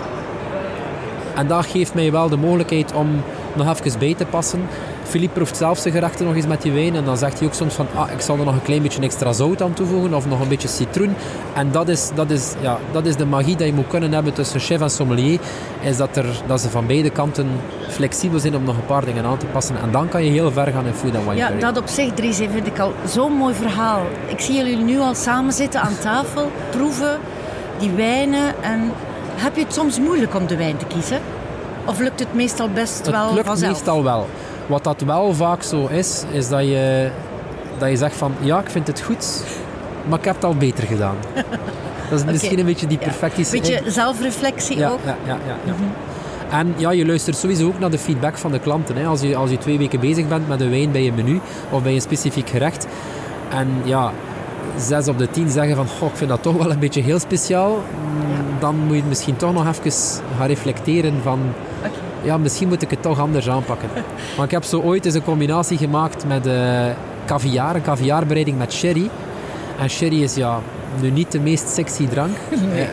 En 1.36 1.48
dat 1.48 1.66
geeft 1.66 1.94
mij 1.94 2.12
wel 2.12 2.30
de 2.30 2.38
mogelijkheid 2.38 2.94
om 2.94 3.08
nog 3.54 3.80
even 3.80 4.00
bij 4.00 4.14
te 4.14 4.26
passen. 4.26 4.62
Philippe 5.04 5.34
proeft 5.36 5.58
zelf 5.58 5.78
zijn 5.78 5.94
gerechten 5.94 6.26
nog 6.26 6.36
eens 6.36 6.48
met 6.48 6.62
die 6.62 6.72
wijn. 6.72 6.96
En 6.96 7.06
dan 7.06 7.18
zegt 7.18 7.40
hij 7.40 7.48
ook 7.48 7.54
soms 7.54 7.74
van, 7.74 7.88
ah, 7.96 8.12
ik 8.12 8.22
zal 8.22 8.38
er 8.38 8.46
nog 8.46 8.54
een 8.54 8.62
klein 8.62 8.82
beetje 8.82 9.02
extra 9.02 9.34
zout 9.34 9.62
aan 9.62 9.74
toevoegen. 9.74 10.14
Of 10.14 10.28
nog 10.28 10.40
een 10.40 10.48
beetje 10.48 10.68
citroen. 10.68 11.16
En 11.54 11.72
dat 11.72 11.88
is, 11.88 12.10
dat 12.16 12.30
is, 12.30 12.54
ja, 12.62 12.78
dat 12.92 13.06
is 13.06 13.16
de 13.16 13.26
magie 13.26 13.56
die 13.56 13.66
je 13.66 13.74
moet 13.74 13.88
kunnen 13.88 14.14
hebben 14.14 14.34
tussen 14.34 14.60
chef 14.60 14.82
en 14.82 14.90
sommelier. 14.90 15.40
Is 15.82 15.98
dat, 15.98 16.18
er, 16.18 16.26
dat 16.48 16.62
ze 16.62 16.70
van 16.70 16.88
beide 16.88 17.10
kanten 17.10 17.48
flexibel 17.90 18.40
zijn 18.40 18.56
om 18.56 18.64
nog 18.64 18.76
een 18.76 18.86
paar 18.86 19.06
dingen 19.06 19.26
aan 19.26 19.38
te 19.38 19.46
passen. 19.46 19.76
En 19.82 19.92
dan 19.92 20.10
kan 20.10 20.24
je 20.24 20.32
heel 20.32 20.52
ver 20.52 20.68
gaan 20.68 20.86
in 20.86 20.94
food 20.94 21.16
and 21.16 21.24
wine. 21.24 21.36
Ja, 21.36 21.52
dat 21.60 21.78
op 21.78 21.88
zich, 21.88 22.14
Dries, 22.14 22.38
vind 22.38 22.68
ik 22.68 22.80
al 22.80 22.94
zo'n 23.06 23.34
mooi 23.34 23.54
verhaal. 23.54 24.02
Ik 24.28 24.40
zie 24.40 24.56
jullie 24.56 24.78
nu 24.78 25.00
al 25.00 25.16
samen 25.16 25.54
zitten 25.54 25.82
aan 25.82 25.98
tafel, 26.02 26.52
proeven 26.70 27.20
die 27.80 27.92
wijnen. 27.92 28.64
En 28.64 28.92
heb 29.42 29.56
je 29.56 29.64
het 29.64 29.74
soms 29.74 30.00
moeilijk 30.00 30.36
om 30.36 30.48
de 30.48 30.56
wijn 30.56 30.78
te 30.78 30.86
kiezen? 30.86 31.20
Of 31.86 32.00
lukt 32.00 32.20
het 32.20 32.34
meestal 32.34 32.70
best 32.70 33.10
wel 33.10 33.26
het 33.26 33.34
lukt 33.34 33.48
vanzelf? 33.48 33.72
meestal 33.72 34.04
wel. 34.04 34.28
Wat 34.68 34.84
dat 34.84 35.02
wel 35.02 35.34
vaak 35.34 35.64
zo 35.64 35.88
is, 35.88 36.24
is 36.32 36.50
dat 36.50 36.62
je, 36.62 37.10
dat 37.78 37.90
je 37.90 37.98
zegt 37.98 38.16
van 38.16 38.34
ja, 38.40 38.60
ik 38.60 38.70
vind 38.70 38.88
het 38.88 39.02
goed, 39.02 39.44
maar 40.08 40.20
ik 40.20 40.26
heb 40.26 40.36
het 40.36 40.44
al 40.44 40.56
beter 40.56 40.84
gedaan. 40.84 41.16
Dat 42.10 42.20
is 42.20 42.26
misschien 42.26 42.60
een 42.60 42.66
beetje 42.66 42.88
die 42.88 42.98
perfectie. 42.98 43.46
Een 43.46 43.52
beetje 43.52 43.92
zelfreflectie 43.92 44.78
ja, 44.78 44.90
ook. 44.90 45.00
Ja, 45.06 45.18
ja, 45.26 45.38
ja, 45.48 45.56
ja. 45.66 45.74
En 46.58 46.74
ja, 46.78 46.92
je 46.92 47.06
luistert 47.06 47.38
sowieso 47.38 47.68
ook 47.68 47.80
naar 47.80 47.90
de 47.90 47.98
feedback 47.98 48.38
van 48.38 48.52
de 48.52 48.60
klanten. 48.60 48.96
Hè. 48.96 49.06
Als, 49.06 49.22
je, 49.22 49.36
als 49.36 49.50
je 49.50 49.58
twee 49.58 49.78
weken 49.78 50.00
bezig 50.00 50.28
bent 50.28 50.48
met 50.48 50.62
een 50.62 50.70
wijn 50.70 50.92
bij 50.92 51.04
je 51.04 51.14
menu 51.14 51.40
of 51.70 51.84
bij 51.84 51.94
een 51.94 52.02
specifiek 52.02 52.50
gerecht. 52.50 52.88
En 53.50 53.68
ja, 53.84 54.12
zes 54.78 55.08
op 55.08 55.18
de 55.18 55.30
tien 55.30 55.50
zeggen 55.50 55.76
van 55.76 55.88
goh, 55.88 56.10
ik 56.10 56.16
vind 56.16 56.30
dat 56.30 56.42
toch 56.42 56.58
wel 56.58 56.72
een 56.72 56.80
beetje 56.80 57.02
heel 57.02 57.20
speciaal. 57.20 57.84
Dan 58.62 58.76
moet 58.76 58.96
je 58.96 59.04
misschien 59.08 59.36
toch 59.36 59.54
nog 59.54 59.68
even 59.68 59.92
gaan 60.38 60.48
reflecteren 60.48 61.14
van 61.24 61.40
ja, 62.24 62.38
misschien 62.38 62.68
moet 62.68 62.82
ik 62.82 62.90
het 62.90 63.02
toch 63.02 63.20
anders 63.20 63.50
aanpakken. 63.50 63.90
Maar 64.36 64.46
ik 64.46 64.52
heb 64.52 64.64
zo 64.64 64.80
ooit 64.80 65.06
eens 65.06 65.16
een 65.16 65.24
combinatie 65.24 65.78
gemaakt 65.78 66.26
met 66.28 66.48
uh, 66.48 66.86
caviar, 67.26 67.76
een 67.76 67.82
caviarbereiding 67.82 68.58
met 68.58 68.74
sherry. 68.74 69.10
En 69.80 69.90
sherry 69.90 70.24
is 70.24 70.36
ja, 70.36 70.60
nu 71.02 71.10
niet 71.10 71.32
de 71.32 71.40
meest 71.40 71.70
sexy 71.70 72.08
drank. 72.08 72.36
Eh, 72.76 72.88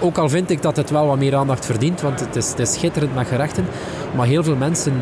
ook 0.00 0.18
al 0.18 0.28
vind 0.28 0.50
ik 0.50 0.62
dat 0.62 0.76
het 0.76 0.90
wel 0.90 1.06
wat 1.06 1.18
meer 1.18 1.36
aandacht 1.36 1.66
verdient, 1.66 2.00
want 2.00 2.20
het 2.20 2.36
is, 2.36 2.50
het 2.50 2.58
is 2.58 2.72
schitterend 2.72 3.14
met 3.14 3.26
gerechten. 3.26 3.64
Maar 4.16 4.26
heel 4.26 4.44
veel 4.44 4.56
mensen 4.56 4.94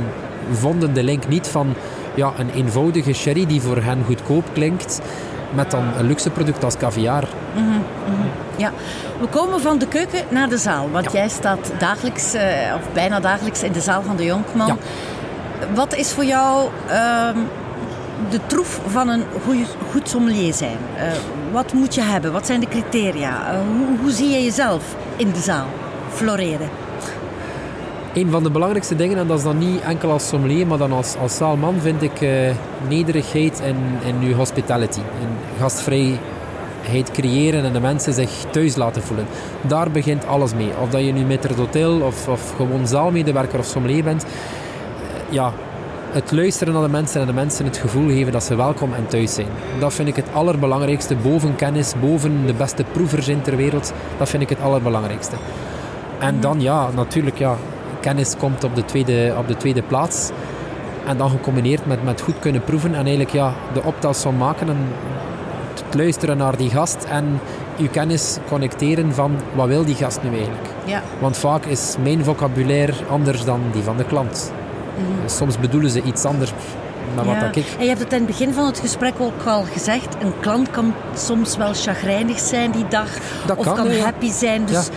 vonden 0.52 0.94
de 0.94 1.02
link 1.02 1.29
niet 1.29 1.46
van 1.46 1.74
ja, 2.14 2.33
een 2.38 2.50
eenvoudige 2.50 3.12
sherry 3.12 3.46
die 3.46 3.61
voor 3.61 3.76
hen 3.76 4.05
goedkoop 4.07 4.44
klinkt 4.52 5.00
met 5.57 5.71
dan 5.71 5.85
een 5.99 6.07
luxe 6.07 6.31
product 6.31 6.64
als 6.64 6.77
caviar. 6.77 7.25
Mhm, 7.55 7.64
mhm. 7.64 8.29
Ja, 8.57 8.73
we 9.21 9.27
komen 9.27 9.61
van 9.61 9.79
de 9.79 9.87
keuken 9.87 10.25
naar 10.29 10.49
de 10.49 10.59
zaal. 10.59 10.90
Want 10.90 11.12
jij 11.12 11.29
staat 11.29 11.73
dagelijks, 11.79 12.35
uh, 12.35 12.42
of 12.75 12.92
bijna 12.92 13.21
dagelijks, 13.21 13.62
in 13.62 13.73
de 13.73 13.81
zaal 13.81 14.03
van 14.03 14.16
de 14.16 14.25
Jonkman. 14.25 14.66
Ja. 14.66 14.77
Wat 15.75 15.95
is 15.95 16.12
voor 16.12 16.25
jou 16.25 16.69
ehm, 16.88 17.38
de 18.31 18.40
troef 18.47 18.81
van 18.87 19.09
een 19.09 19.25
goeie, 19.45 19.66
goed 19.90 20.09
sommelier 20.09 20.55
zijn? 20.55 20.79
Uh, 20.97 21.03
wat 21.53 21.73
moet 21.73 21.95
je 21.95 22.03
hebben? 22.03 22.33
Wat 22.33 22.47
zijn 22.47 22.61
de 22.61 22.69
criteria? 22.69 23.53
Uh, 23.53 23.59
hoe, 23.59 23.99
hoe 24.01 24.11
zie 24.11 24.29
je 24.29 24.42
jezelf 24.45 24.83
in 25.16 25.33
de 25.33 25.40
zaal 25.40 25.66
floreren? 26.12 26.69
Een 28.16 28.31
van 28.31 28.42
de 28.42 28.50
belangrijkste 28.50 28.96
dingen, 28.96 29.18
en 29.18 29.26
dat 29.26 29.38
is 29.38 29.44
dan 29.44 29.59
niet 29.59 29.81
enkel 29.81 30.11
als 30.11 30.29
sommelier, 30.29 30.66
maar 30.66 30.79
dan 30.79 30.92
als, 30.92 31.16
als 31.16 31.37
zaalman, 31.37 31.74
vind 31.81 32.02
ik 32.02 32.20
uh, 32.20 32.31
nederigheid 32.88 33.61
in, 33.61 33.76
in 34.07 34.29
je 34.29 34.35
hospitality. 34.35 34.98
En 34.98 35.29
gastvrijheid 35.59 37.11
creëren 37.12 37.64
en 37.64 37.72
de 37.72 37.81
mensen 37.81 38.12
zich 38.12 38.31
thuis 38.50 38.76
laten 38.76 39.02
voelen. 39.02 39.26
Daar 39.61 39.90
begint 39.90 40.26
alles 40.26 40.55
mee. 40.55 40.70
Of 40.83 40.90
dat 40.90 41.05
je 41.05 41.12
nu 41.12 41.24
met 41.24 41.55
hotel 41.57 42.00
of, 42.00 42.29
of 42.29 42.55
gewoon 42.57 42.87
zaalmedewerker 42.87 43.59
of 43.59 43.64
sommelier 43.64 44.05
bent. 44.05 44.24
Uh, 44.24 44.29
ja, 45.35 45.52
het 46.11 46.33
luisteren 46.33 46.72
naar 46.72 46.83
de 46.83 46.88
mensen 46.88 47.20
en 47.20 47.26
de 47.26 47.33
mensen 47.33 47.64
het 47.64 47.76
gevoel 47.76 48.09
geven 48.09 48.33
dat 48.33 48.44
ze 48.44 48.57
welkom 48.57 48.94
en 48.94 49.07
thuis 49.07 49.35
zijn. 49.35 49.48
Dat 49.79 49.94
vind 49.94 50.09
ik 50.09 50.16
het 50.16 50.29
allerbelangrijkste. 50.33 51.16
Boven 51.16 51.57
kennis, 51.57 51.94
boven 52.00 52.46
de 52.46 52.55
beste 52.55 52.85
proevers 52.92 53.29
in 53.29 53.42
ter 53.42 53.57
wereld. 53.57 53.92
Dat 54.18 54.29
vind 54.29 54.42
ik 54.42 54.48
het 54.48 54.61
allerbelangrijkste. 54.61 55.37
En 56.18 56.40
dan 56.40 56.61
ja, 56.61 56.88
natuurlijk 56.94 57.38
ja, 57.38 57.57
kennis 58.07 58.37
komt 58.38 58.64
op 58.64 58.75
de 58.75 58.85
tweede, 58.85 59.35
op 59.38 59.49
de 59.49 59.57
tweede 59.57 59.83
plaats. 59.83 60.31
En 61.07 61.16
dan 61.16 61.31
gecombineerd 61.31 61.87
met, 61.87 62.05
met 62.05 62.21
goed 62.21 62.38
kunnen 62.38 62.64
proeven 62.64 62.95
en 62.95 63.01
eigenlijk 63.01 63.31
ja, 63.31 63.53
de 63.73 63.83
optelsom 63.83 64.37
maken 64.37 64.69
en 64.69 64.77
het 65.75 65.95
luisteren 65.95 66.37
naar 66.37 66.57
die 66.57 66.71
gast 66.71 67.05
en 67.11 67.40
je 67.77 67.88
kennis 67.88 68.38
connecteren 68.49 69.14
van 69.14 69.37
wat 69.55 69.66
wil 69.66 69.85
die 69.85 69.95
gast 69.95 70.23
nu 70.23 70.29
eigenlijk. 70.29 70.66
Ja. 70.85 71.03
Want 71.21 71.37
vaak 71.37 71.64
is 71.64 71.97
mijn 72.03 72.25
vocabulaire 72.25 72.92
anders 73.11 73.45
dan 73.45 73.61
die 73.73 73.83
van 73.83 73.97
de 73.97 74.05
klant. 74.05 74.53
soms 75.27 75.59
bedoelen 75.59 75.90
ze 75.90 76.03
iets 76.03 76.25
anders. 76.25 76.53
Maar 77.14 77.25
wat 77.25 77.40
dat 77.40 77.57
ik... 77.57 77.66
En 77.79 77.83
je 77.83 77.88
hebt 77.88 78.01
het 78.01 78.12
in 78.12 78.19
het 78.19 78.27
begin 78.27 78.53
van 78.53 78.66
het 78.66 78.79
gesprek 78.79 79.14
ook 79.19 79.47
al 79.47 79.62
gezegd. 79.62 80.16
Een 80.21 80.33
klant 80.40 80.71
kan 80.71 80.95
soms 81.14 81.57
wel 81.57 81.75
chagrijnig 81.75 82.38
zijn 82.38 82.71
die 82.71 82.88
dag. 82.88 83.09
Dat 83.47 83.57
of 83.57 83.75
kan, 83.75 83.90
happy 83.90 84.31
zijn. 84.31 84.64
Dus 84.64 84.88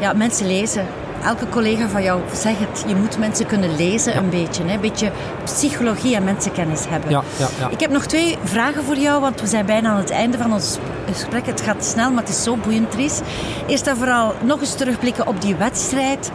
ja. 0.00 0.12
mensen 0.12 0.46
lezen. 0.46 0.86
Elke 1.24 1.48
collega 1.48 1.88
van 1.88 2.02
jou 2.02 2.20
zegt 2.32 2.58
het. 2.58 2.84
Je 2.86 2.94
moet 2.94 3.18
mensen 3.18 3.46
kunnen 3.46 3.76
lezen 3.76 4.16
een 4.16 4.30
beetje. 4.30 4.64
Hè? 4.64 4.74
Een 4.74 4.80
beetje 4.80 5.12
psychologie 5.44 6.16
en 6.16 6.24
mensenkennis 6.24 6.88
hebben. 6.88 7.10
Ja, 7.10 7.22
ja, 7.38 7.48
ja. 7.58 7.68
Ik 7.68 7.80
heb 7.80 7.90
nog 7.90 8.06
twee 8.06 8.38
vragen 8.44 8.84
voor 8.84 8.96
jou, 8.96 9.20
want 9.20 9.40
we 9.40 9.46
zijn 9.46 9.66
bijna 9.66 9.90
aan 9.90 9.96
het 9.96 10.10
einde 10.10 10.38
van 10.38 10.52
ons 10.52 10.78
gesprek. 11.12 11.46
Het 11.46 11.60
gaat 11.60 11.84
snel, 11.84 12.10
maar 12.10 12.22
het 12.22 12.32
is 12.32 12.42
zo 12.42 12.56
boeiend, 12.56 12.90
Dries. 12.90 13.20
Eerst 13.66 13.86
en 13.86 13.96
vooral 13.96 14.34
nog 14.42 14.60
eens 14.60 14.74
terugblikken 14.74 15.26
op 15.26 15.40
die 15.40 15.54
wedstrijd. 15.54 16.30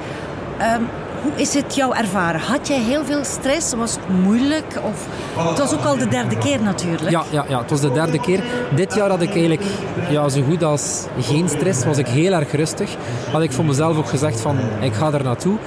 Ehm, 0.58 0.82
hoe 1.24 1.32
is 1.36 1.54
het 1.54 1.76
jou 1.76 1.96
ervaren? 1.96 2.42
Had 2.42 2.68
jij 2.68 2.80
heel 2.80 3.06
veel 3.06 3.24
stress? 3.24 3.74
Was 3.74 3.92
het 3.92 4.24
moeilijk? 4.24 4.80
Of... 4.84 5.08
Het 5.50 5.60
was 5.60 5.74
ook 5.74 5.86
al 5.86 5.98
de 5.98 6.08
derde 6.08 6.38
keer 6.38 6.62
natuurlijk. 6.62 7.10
Ja, 7.10 7.24
ja, 7.32 7.46
ja, 7.48 7.62
het 7.62 7.70
was 7.70 7.82
de 7.82 7.92
derde 7.92 8.20
keer. 8.20 8.44
Dit 8.76 8.94
jaar 8.94 9.10
had 9.10 9.22
ik 9.22 9.30
eigenlijk 9.30 9.62
ja, 10.10 10.30
zo 10.30 10.42
goed 10.50 10.64
als 10.64 11.06
geen 11.20 11.50
stress. 11.50 11.86
Was 11.86 11.98
ik 11.98 12.08
heel 12.08 12.34
erg 12.34 12.52
rustig. 12.52 12.96
Had 13.32 13.42
ik 13.42 13.52
voor 13.52 13.66
mezelf 13.66 13.98
ook 13.98 14.08
gezegd 14.08 14.42
van, 14.42 14.58
ik 14.82 14.94
ga 14.94 15.12
er 15.12 15.24
naartoe. 15.24 15.58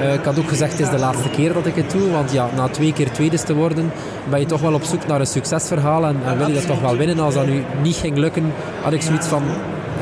Eh, 0.00 0.14
ik 0.14 0.24
had 0.24 0.38
ook 0.38 0.48
gezegd, 0.48 0.72
het 0.72 0.80
is 0.80 0.90
de 0.90 0.98
laatste 0.98 1.28
keer 1.28 1.52
dat 1.52 1.66
ik 1.66 1.74
het 1.74 1.90
doe. 1.90 2.10
Want 2.10 2.32
ja, 2.32 2.48
na 2.56 2.68
twee 2.68 2.92
keer 2.92 3.10
tweede 3.10 3.42
te 3.42 3.54
worden, 3.54 3.92
ben 4.30 4.40
je 4.40 4.46
toch 4.46 4.60
wel 4.60 4.74
op 4.74 4.82
zoek 4.82 5.06
naar 5.06 5.20
een 5.20 5.26
succesverhaal. 5.26 6.06
En, 6.06 6.16
en 6.24 6.38
wil 6.38 6.48
je 6.48 6.54
dat 6.54 6.66
toch 6.66 6.80
wel 6.80 6.96
winnen. 6.96 7.18
Als 7.18 7.34
dat 7.34 7.46
nu 7.46 7.64
niet 7.82 7.96
ging 7.96 8.16
lukken, 8.16 8.52
had 8.82 8.92
ik 8.92 9.02
zoiets 9.02 9.26
van, 9.26 9.42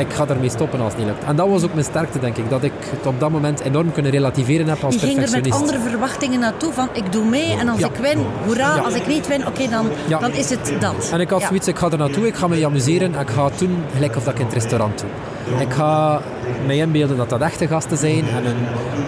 ik 0.01 0.13
ga 0.13 0.27
ermee 0.29 0.51
stoppen 0.51 0.81
als 0.81 0.89
het 0.93 0.99
niet 0.99 1.07
lukt. 1.11 1.25
En 1.25 1.37
dat 1.37 1.49
was 1.49 1.63
ook 1.65 1.73
mijn 1.73 1.85
sterkte, 1.85 2.19
denk 2.21 2.37
ik. 2.37 2.51
Dat 2.51 2.63
ik 2.63 2.73
het 2.91 3.07
op 3.07 3.21
dat 3.21 3.31
moment 3.31 3.61
enorm 3.61 3.93
kunnen 3.93 4.13
relativeren 4.13 4.69
heb 4.69 4.85
als 4.85 4.95
Je 4.95 5.01
ging 5.01 5.13
er 5.13 5.21
met 5.21 5.31
perfectionist. 5.31 5.73
andere 5.73 5.91
verwachtingen 5.91 6.41
naartoe 6.41 6.73
van 6.73 6.89
ik 6.93 7.13
doe 7.13 7.25
mee 7.25 7.57
en 7.59 7.69
als 7.69 7.79
Ja. 7.79 7.87
ik 7.87 7.95
win, 7.97 8.19
hoera. 8.45 8.75
Ja. 8.75 8.81
Als 8.83 8.95
ik 8.95 9.07
niet 9.07 9.27
win, 9.27 9.47
oké, 9.47 9.69
dan, 9.71 9.87
Ja. 10.07 10.19
dan 10.19 10.33
is 10.33 10.51
het 10.51 10.73
dat. 10.81 11.09
En 11.13 11.21
ik 11.21 11.31
had 11.31 11.43
zoiets, 11.43 11.69
ik 11.69 11.79
ga 11.79 11.91
er 11.91 11.99
naartoe, 11.99 12.27
ik 12.27 12.35
ga 12.35 12.47
me 12.47 12.65
amuseren 12.67 13.15
en 13.15 13.21
ik 13.21 13.31
ga 13.31 13.49
doen 13.59 13.83
gelijk 13.95 14.17
of 14.17 14.25
dat 14.25 14.33
ik 14.33 14.39
in 14.41 14.45
het 14.47 14.55
restaurant 14.55 15.01
doe. 15.01 15.61
Ik 15.61 15.73
ga 15.73 16.21
mij 16.67 16.77
inbeelden 16.77 17.17
dat 17.17 17.29
dat 17.31 17.41
echte 17.41 17.67
gasten 17.67 17.97
zijn 17.97 18.25
en 18.29 18.45
hun 18.45 18.57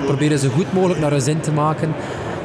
proberen 0.06 0.38
zo 0.38 0.48
goed 0.48 0.72
mogelijk 0.72 1.00
naar 1.00 1.10
hun 1.10 1.20
zin 1.20 1.40
te 1.40 1.52
maken. 1.52 1.94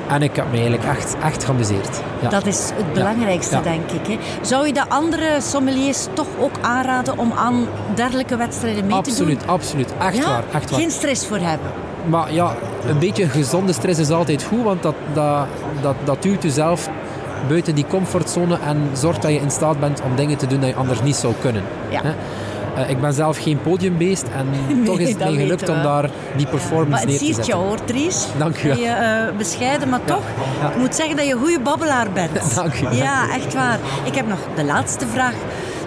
En 0.07 0.21
ik 0.21 0.35
heb 0.35 0.45
me 0.51 0.53
eigenlijk 0.57 0.83
echt, 0.83 1.15
echt 1.23 1.43
geamuseerd. 1.43 2.01
Ja. 2.21 2.29
Dat 2.29 2.45
is 2.45 2.69
het 2.75 2.93
belangrijkste, 2.93 3.55
Ja. 3.55 3.61
denk 3.61 3.91
ik. 3.91 4.07
Hè. 4.07 4.17
Zou 4.41 4.67
je 4.67 4.73
de 4.73 4.89
andere 4.89 5.37
sommeliers 5.41 6.07
toch 6.13 6.27
ook 6.39 6.55
aanraden 6.61 7.17
om 7.17 7.31
aan 7.35 7.67
dergelijke 7.95 8.37
wedstrijden 8.37 8.85
mee 8.85 9.01
te 9.01 9.09
doen? 9.09 9.11
Absoluut, 9.13 9.47
absoluut. 9.47 9.93
Echt 9.99 10.25
waar, 10.25 10.43
echt 10.53 10.69
waar. 10.69 10.79
Geen 10.79 10.91
stress 10.91 11.25
voor 11.27 11.37
hebben. 11.37 11.71
Maar 12.05 12.33
ja, 12.33 12.55
een 12.87 12.99
beetje 12.99 13.27
gezonde 13.29 13.73
stress 13.73 13.99
is 13.99 14.09
altijd 14.09 14.43
goed, 14.43 14.63
want 14.63 14.83
dat, 14.83 14.95
dat, 15.13 15.45
dat, 15.81 15.95
dat 16.03 16.21
duwt 16.21 16.43
jezelf 16.43 16.89
buiten 17.47 17.75
die 17.75 17.85
comfortzone 17.87 18.57
en 18.65 18.89
zorgt 18.93 19.21
dat 19.21 19.31
je 19.31 19.39
in 19.39 19.51
staat 19.51 19.79
bent 19.79 20.01
om 20.01 20.15
dingen 20.15 20.37
te 20.37 20.47
doen 20.47 20.59
die 20.59 20.69
je 20.69 20.75
anders 20.75 21.01
niet 21.01 21.15
zou 21.15 21.33
kunnen. 21.41 21.63
Ja. 21.89 22.01
Hè? 22.03 22.13
Eh, 22.77 22.89
ik 22.89 23.01
ben 23.01 23.13
zelf 23.13 23.37
geen 23.37 23.61
podiumbeest 23.61 24.25
en 24.35 24.47
toch 24.85 24.99
is 24.99 25.09
het 25.09 25.17
mij 25.19 25.33
gelukt 25.33 25.69
om 25.69 25.81
daar 25.81 26.09
die 26.35 26.45
performance 26.47 26.89
Maar 26.89 26.99
het 26.99 27.09
neer 27.09 27.17
te 27.17 27.25
ziet 27.25 27.35
zetten. 27.35 27.53
jou 27.53 27.65
hoor, 27.67 27.83
Dries. 27.85 28.25
Dank 28.37 28.63
u 28.63 28.67
wel. 28.67 28.77
Je, 28.77 28.87
eh, 28.87 29.37
bescheiden, 29.37 29.89
maar 29.89 30.03
toch. 30.05 30.23
ja. 30.61 30.69
Ik 30.69 30.77
moet 30.77 30.95
zeggen 30.95 31.15
dat 31.15 31.25
je 31.25 31.33
een 31.33 31.39
goede 31.39 31.59
babbelaar 31.59 32.11
bent. 32.11 32.31
Dank 32.55 32.73
u. 32.81 32.95
Ja, 32.95 33.33
echt 33.35 33.53
waar. 33.53 33.79
Ik 34.03 34.15
heb 34.15 34.27
nog 34.27 34.39
de 34.55 34.63
laatste 34.63 35.07
vraag. 35.07 35.33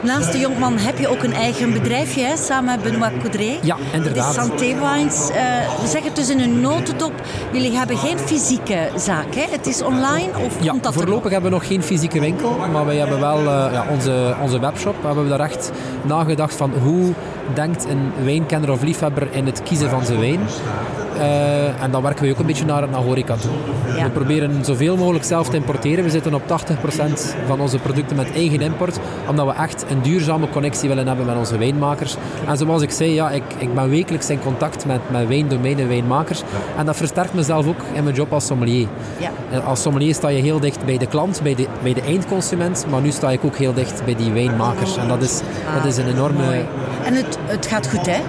Naast 0.03 0.33
de 0.33 0.39
Jonkman 0.39 0.77
heb 0.79 0.99
je 0.99 1.09
ook 1.09 1.23
een 1.23 1.33
eigen 1.33 1.73
bedrijfje, 1.73 2.25
hè, 2.25 2.37
samen 2.37 2.81
met 2.83 2.93
Benoît 2.93 3.19
Coudray. 3.19 3.59
Ja, 3.63 3.77
inderdaad. 3.93 4.35
De 4.35 4.41
Santé 4.41 4.65
Wines. 4.65 5.31
Eh, 5.31 5.37
we 5.81 5.87
zeggen 5.87 6.03
het 6.03 6.17
dus 6.17 6.29
in 6.31 6.41
een 6.41 6.61
notendop. 6.61 7.13
Jullie 7.53 7.77
hebben 7.77 7.97
geen 7.97 8.19
fysieke 8.19 8.89
zaak, 8.97 9.35
hè? 9.35 9.45
Het 9.51 9.67
is 9.67 9.83
online 9.83 10.31
of 10.45 10.63
Ja, 10.63 10.71
komt 10.71 10.83
dat 10.83 10.95
er 10.95 11.01
voorlopig 11.01 11.31
hebben 11.31 11.51
we 11.51 11.57
nog 11.57 11.67
geen 11.67 11.83
fysieke 11.83 12.21
winkel, 12.21 12.57
maar 12.73 12.87
wij 12.87 12.97
hebben 12.97 13.21
wel 13.21 13.39
eh, 13.39 13.73
ja, 13.73 13.85
onze, 13.91 14.35
onze 14.43 14.61
webshop. 14.61 14.95
We 15.01 15.07
hebben 15.07 15.29
daar 15.29 15.41
echt 15.41 15.71
nagedacht 16.03 16.55
van 16.55 16.73
hoe 16.83 17.13
denkt 17.55 17.87
een 17.89 18.13
wijnkenner 18.25 18.71
of 18.71 18.83
liefhebber 18.83 19.29
in 19.31 19.47
het 19.47 19.63
kiezen 19.63 19.91
van 19.91 20.05
zijn 20.05 20.21
wijn. 20.21 20.41
Eh, 21.19 21.83
en 21.83 21.91
dan 21.91 22.03
werken 22.03 22.25
we 22.25 22.31
ook 22.31 22.39
een 22.39 22.47
beetje 22.47 22.65
naar, 22.65 22.89
naar 22.89 23.01
horeca 23.01 23.37
toe. 23.37 23.51
Ja. 23.97 24.05
We 24.05 24.11
proberen 24.11 24.65
zoveel 24.65 24.97
mogelijk 24.97 25.25
zelf 25.25 25.49
te 25.49 25.57
importeren. 25.57 26.05
We 26.05 26.11
zitten 26.11 26.35
op 26.35 26.43
80% 26.47 27.35
van 27.47 27.61
onze 27.61 27.79
producten 27.79 28.17
met 28.17 28.33
eigen 28.33 28.61
import, 28.61 28.99
omdat 29.29 29.47
we 29.47 29.53
echt 29.53 29.85
een 29.91 30.03
duurzame 30.03 30.49
connectie 30.49 30.89
willen 30.89 31.07
hebben 31.07 31.27
met 31.27 31.37
onze 31.37 31.59
wijnmakers. 31.59 32.17
En 32.47 32.57
zoals 32.57 32.83
ik 32.83 32.91
zei, 32.91 33.15
ja, 33.15 33.31
ik, 33.31 33.43
ik 33.59 33.75
ben 33.75 33.91
wekelijks 33.91 34.31
in 34.31 34.41
contact 34.41 34.87
met, 34.87 35.01
met 35.11 35.29
wijndomeinen, 35.29 35.89
wijnmakers. 35.89 36.43
En 36.77 36.87
dat 36.87 36.97
versterkt 36.97 37.35
mezelf 37.35 37.67
ook 37.67 37.81
in 37.93 38.03
mijn 38.05 38.15
job 38.15 38.33
als 38.33 38.47
sommelier. 38.47 38.89
Ja. 39.19 39.31
En 39.51 39.65
Als 39.65 39.83
sommelier 39.83 40.15
sta 40.15 40.29
je 40.29 40.43
heel 40.43 40.61
dicht 40.61 40.85
bij 40.85 40.99
de 40.99 41.07
klant, 41.07 41.41
bij 41.43 41.55
de, 41.55 41.67
bij 41.83 41.95
de 41.95 42.03
eindconsument, 42.03 42.87
maar 42.91 43.01
nu 43.01 43.11
sta 43.11 43.31
ik 43.31 43.45
ook 43.45 43.57
heel 43.57 43.75
dicht 43.75 44.05
bij 44.05 44.15
die 44.15 44.33
wijnmakers. 44.33 44.97
En 44.97 45.09
dat 45.09 45.23
is, 45.23 45.41
dat 45.77 45.85
is 45.85 45.97
een 45.97 46.09
enorme... 46.09 46.65
En 47.05 47.15
het, 47.15 47.39
het 47.47 47.67
gaat 47.67 47.89
goed, 47.89 48.07
hè? 48.07 48.21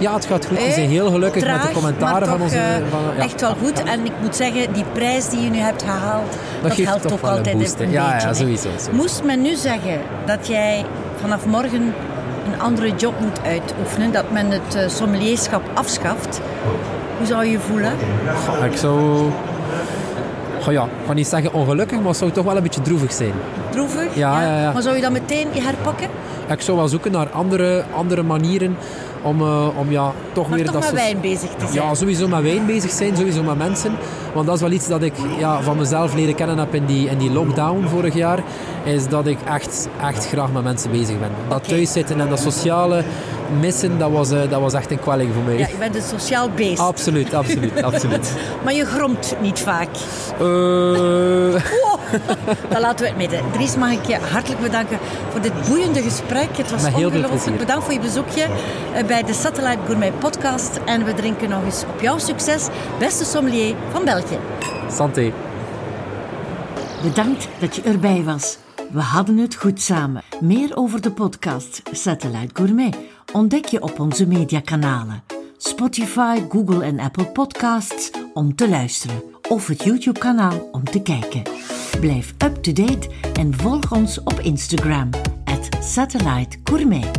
Ja, 0.00 0.14
het 0.14 0.24
gaat 0.26 0.46
goed. 0.46 0.58
We 0.58 0.64
Eh, 0.64 0.72
zijn 0.72 0.88
heel 0.88 1.10
gelukkig 1.10 1.42
traag, 1.42 1.58
met 1.62 1.66
de 1.68 1.74
commentaren 1.74 2.28
van 2.28 2.40
onze... 2.42 2.56
eh, 2.56 2.62
van, 2.90 3.00
ja. 3.16 3.22
Echt 3.22 3.40
wel 3.40 3.54
goed. 3.62 3.82
En 3.82 4.04
ik 4.04 4.12
moet 4.22 4.36
zeggen, 4.36 4.72
die 4.72 4.84
prijs 4.92 5.28
die 5.28 5.40
je 5.40 5.50
nu 5.50 5.58
hebt 5.58 5.82
gehaald, 5.82 6.36
dat, 6.62 6.72
geeft 6.72 6.88
helpt 6.88 7.08
toch 7.08 7.22
altijd 7.24 7.56
boost, 7.58 7.80
een 7.80 7.90
Ja, 7.90 8.10
beetje. 8.12 8.26
ja, 8.28 8.34
sowieso, 8.34 8.62
sowieso. 8.68 8.90
Moest 8.92 9.24
men 9.24 9.42
nu 9.42 9.54
zeggen 9.54 10.00
dat 10.26 10.46
jij 10.46 10.84
vanaf 11.20 11.46
morgen 11.46 11.94
een 12.52 12.60
andere 12.60 12.92
job 12.96 13.14
moet 13.20 13.40
uitoefenen, 13.46 14.12
dat 14.12 14.30
men 14.30 14.50
het 14.50 14.74
eh, 14.74 14.88
sommelierschap 14.88 15.62
afschaft, 15.74 16.40
hoe 17.18 17.26
zou 17.26 17.44
je 17.44 17.50
je 17.50 17.58
voelen? 17.60 17.92
Ik 18.70 18.76
zou... 18.76 19.00
Goh, 20.62 20.72
ja, 20.72 20.82
ik 20.84 20.90
ga 21.06 21.12
niet 21.12 21.26
zeggen 21.28 21.52
ongelukkig, 21.52 21.98
maar 21.98 22.08
het 22.08 22.16
zou 22.16 22.30
toch 22.30 22.44
wel 22.44 22.56
een 22.56 22.62
beetje 22.62 22.80
droevig 22.82 23.12
zijn. 23.12 23.32
Droevig? 23.70 24.14
Ja, 24.14 24.42
ja, 24.42 24.60
ja. 24.62 24.72
Maar 24.72 24.82
zou 24.82 24.96
je 24.96 25.02
dan 25.02 25.12
meteen 25.12 25.46
herpakken? 25.52 26.08
Ik 26.48 26.60
zou 26.60 26.76
wel 26.76 26.88
zoeken 26.88 27.12
naar 27.12 27.28
andere, 27.30 27.84
andere 27.96 28.22
manieren 28.22 28.76
om, 29.22 29.40
eh, 29.40 29.78
om 29.78 29.90
ja, 29.90 30.12
toch 30.32 30.48
Maar 30.48 30.56
weer 30.56 30.66
toch 30.66 30.74
dat 30.74 30.92
met 30.92 31.00
wijn 31.00 31.20
bezig 31.20 31.50
te 31.50 31.66
zijn. 31.72 31.86
Ja, 31.86 31.94
sowieso 31.94 32.28
met 32.28 32.42
wijn 32.42 32.66
bezig 32.66 32.90
zijn, 32.90 33.16
sowieso 33.16 33.42
met 33.42 33.58
mensen. 33.58 33.92
Want 34.34 34.46
dat 34.46 34.54
is 34.54 34.60
wel 34.60 34.70
iets 34.70 34.88
dat 34.88 35.02
ik 35.02 35.14
ja, 35.38 35.62
van 35.62 35.76
mezelf 35.76 36.14
leren 36.14 36.34
kennen 36.34 36.58
heb 36.58 36.74
in 36.74 36.84
die, 36.84 37.08
in 37.08 37.18
die 37.18 37.30
lockdown 37.30 37.86
vorig 37.88 38.14
jaar. 38.14 38.42
Is 38.84 39.08
dat 39.08 39.26
ik 39.26 39.38
echt, 39.44 39.88
echt 40.02 40.26
graag 40.26 40.52
met 40.52 40.62
mensen 40.62 40.90
bezig 40.90 41.18
ben. 41.18 41.30
Dat 41.48 41.58
Oké. 41.58 41.68
thuiszitten 41.68 42.20
en 42.20 42.28
dat 42.28 42.40
sociale 42.40 43.04
missen, 43.60 43.98
dat 43.98 44.10
was, 44.10 44.30
eh, 44.30 44.40
dat 44.48 44.60
was 44.60 44.72
echt 44.72 44.90
een 44.90 45.00
kwelling 45.00 45.32
voor 45.34 45.42
mij. 45.42 45.58
Ja, 45.58 45.66
je 45.66 45.76
bent 45.78 45.96
een 45.96 46.02
sociaal 46.02 46.48
beest. 46.50 46.78
Absoluut, 46.80 47.34
absoluut, 47.34 47.82
absoluut. 47.82 48.32
Maar 48.64 48.74
je 48.74 48.84
gromt 48.84 49.36
niet 49.40 49.58
vaak. 49.58 49.88
Eh, 50.38 51.62
Dan 52.70 52.80
laten 52.80 53.00
we 53.04 53.06
het 53.06 53.16
midden. 53.16 53.42
Dries, 53.52 53.76
mag 53.76 53.90
ik 53.92 54.06
je 54.06 54.16
hartelijk 54.16 54.60
bedanken 54.60 54.98
voor 55.30 55.40
dit 55.40 55.52
boeiende 55.68 56.02
gesprek. 56.02 56.56
Het 56.56 56.70
was 56.70 56.84
ongelooflijk. 56.84 57.58
Bedankt 57.58 57.84
voor 57.84 57.92
je 57.92 58.00
bezoekje 58.00 58.46
eh, 58.94 59.06
bij 59.06 59.22
de 59.22 59.32
Satellite 59.32 59.78
Gourmet 59.86 60.18
podcast. 60.18 60.80
En 60.84 61.04
we 61.04 61.14
drinken 61.14 61.48
nog 61.48 61.64
eens 61.64 61.84
op 61.94 62.00
jouw 62.00 62.18
succes. 62.18 62.68
Beste 62.98 63.24
sommelier 63.24 63.74
van 63.92 64.04
België. 64.04 64.38
santé. 64.90 65.32
Bedankt 67.02 67.48
dat 67.58 67.76
je 67.76 67.82
erbij 67.82 68.22
was. 68.24 68.58
We 68.90 69.00
hadden 69.00 69.38
het 69.38 69.54
goed 69.54 69.80
samen. 69.80 70.22
Meer 70.40 70.76
over 70.76 71.00
de 71.00 71.12
podcast 71.12 71.82
Satellite 71.92 72.50
Gourmet 72.52 72.96
ontdek 73.32 73.64
je 73.64 73.82
op 73.82 74.00
onze 74.00 74.26
mediakanalen. 74.26 75.22
Spotify, 75.56 76.38
Google 76.48 76.84
en 76.84 77.00
Apple 77.00 77.26
Podcasts 77.26 78.10
om 78.34 78.54
te 78.54 78.68
luisteren. 78.68 79.22
Of 79.48 79.66
het 79.66 79.84
YouTube-kanaal 79.84 80.68
om 80.72 80.84
te 80.84 81.02
kijken. 81.02 81.42
Blijf 82.00 82.34
up-to-date 82.44 83.08
en 83.32 83.54
volg 83.54 83.92
ons 83.92 84.22
op 84.22 84.40
Instagram. 84.40 85.10
Satellite 85.82 86.56
Gourmet. 86.64 87.10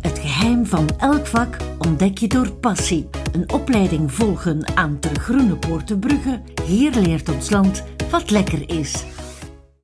Het 0.00 0.18
geheim 0.18 0.66
van 0.66 0.88
elk 0.98 1.26
vak 1.26 1.56
ontdek 1.78 2.18
je 2.18 2.28
door 2.28 2.52
passie. 2.52 3.08
Een 3.32 3.52
opleiding 3.52 4.12
volgen 4.12 4.76
aan 4.76 4.98
Ter 4.98 5.20
Groene 5.20 5.56
Poortenbrugge. 5.56 6.40
Hier 6.66 6.94
leert 6.94 7.28
ons 7.28 7.50
land 7.50 7.84
wat 8.10 8.30
lekker 8.30 8.78
is. 8.78 9.04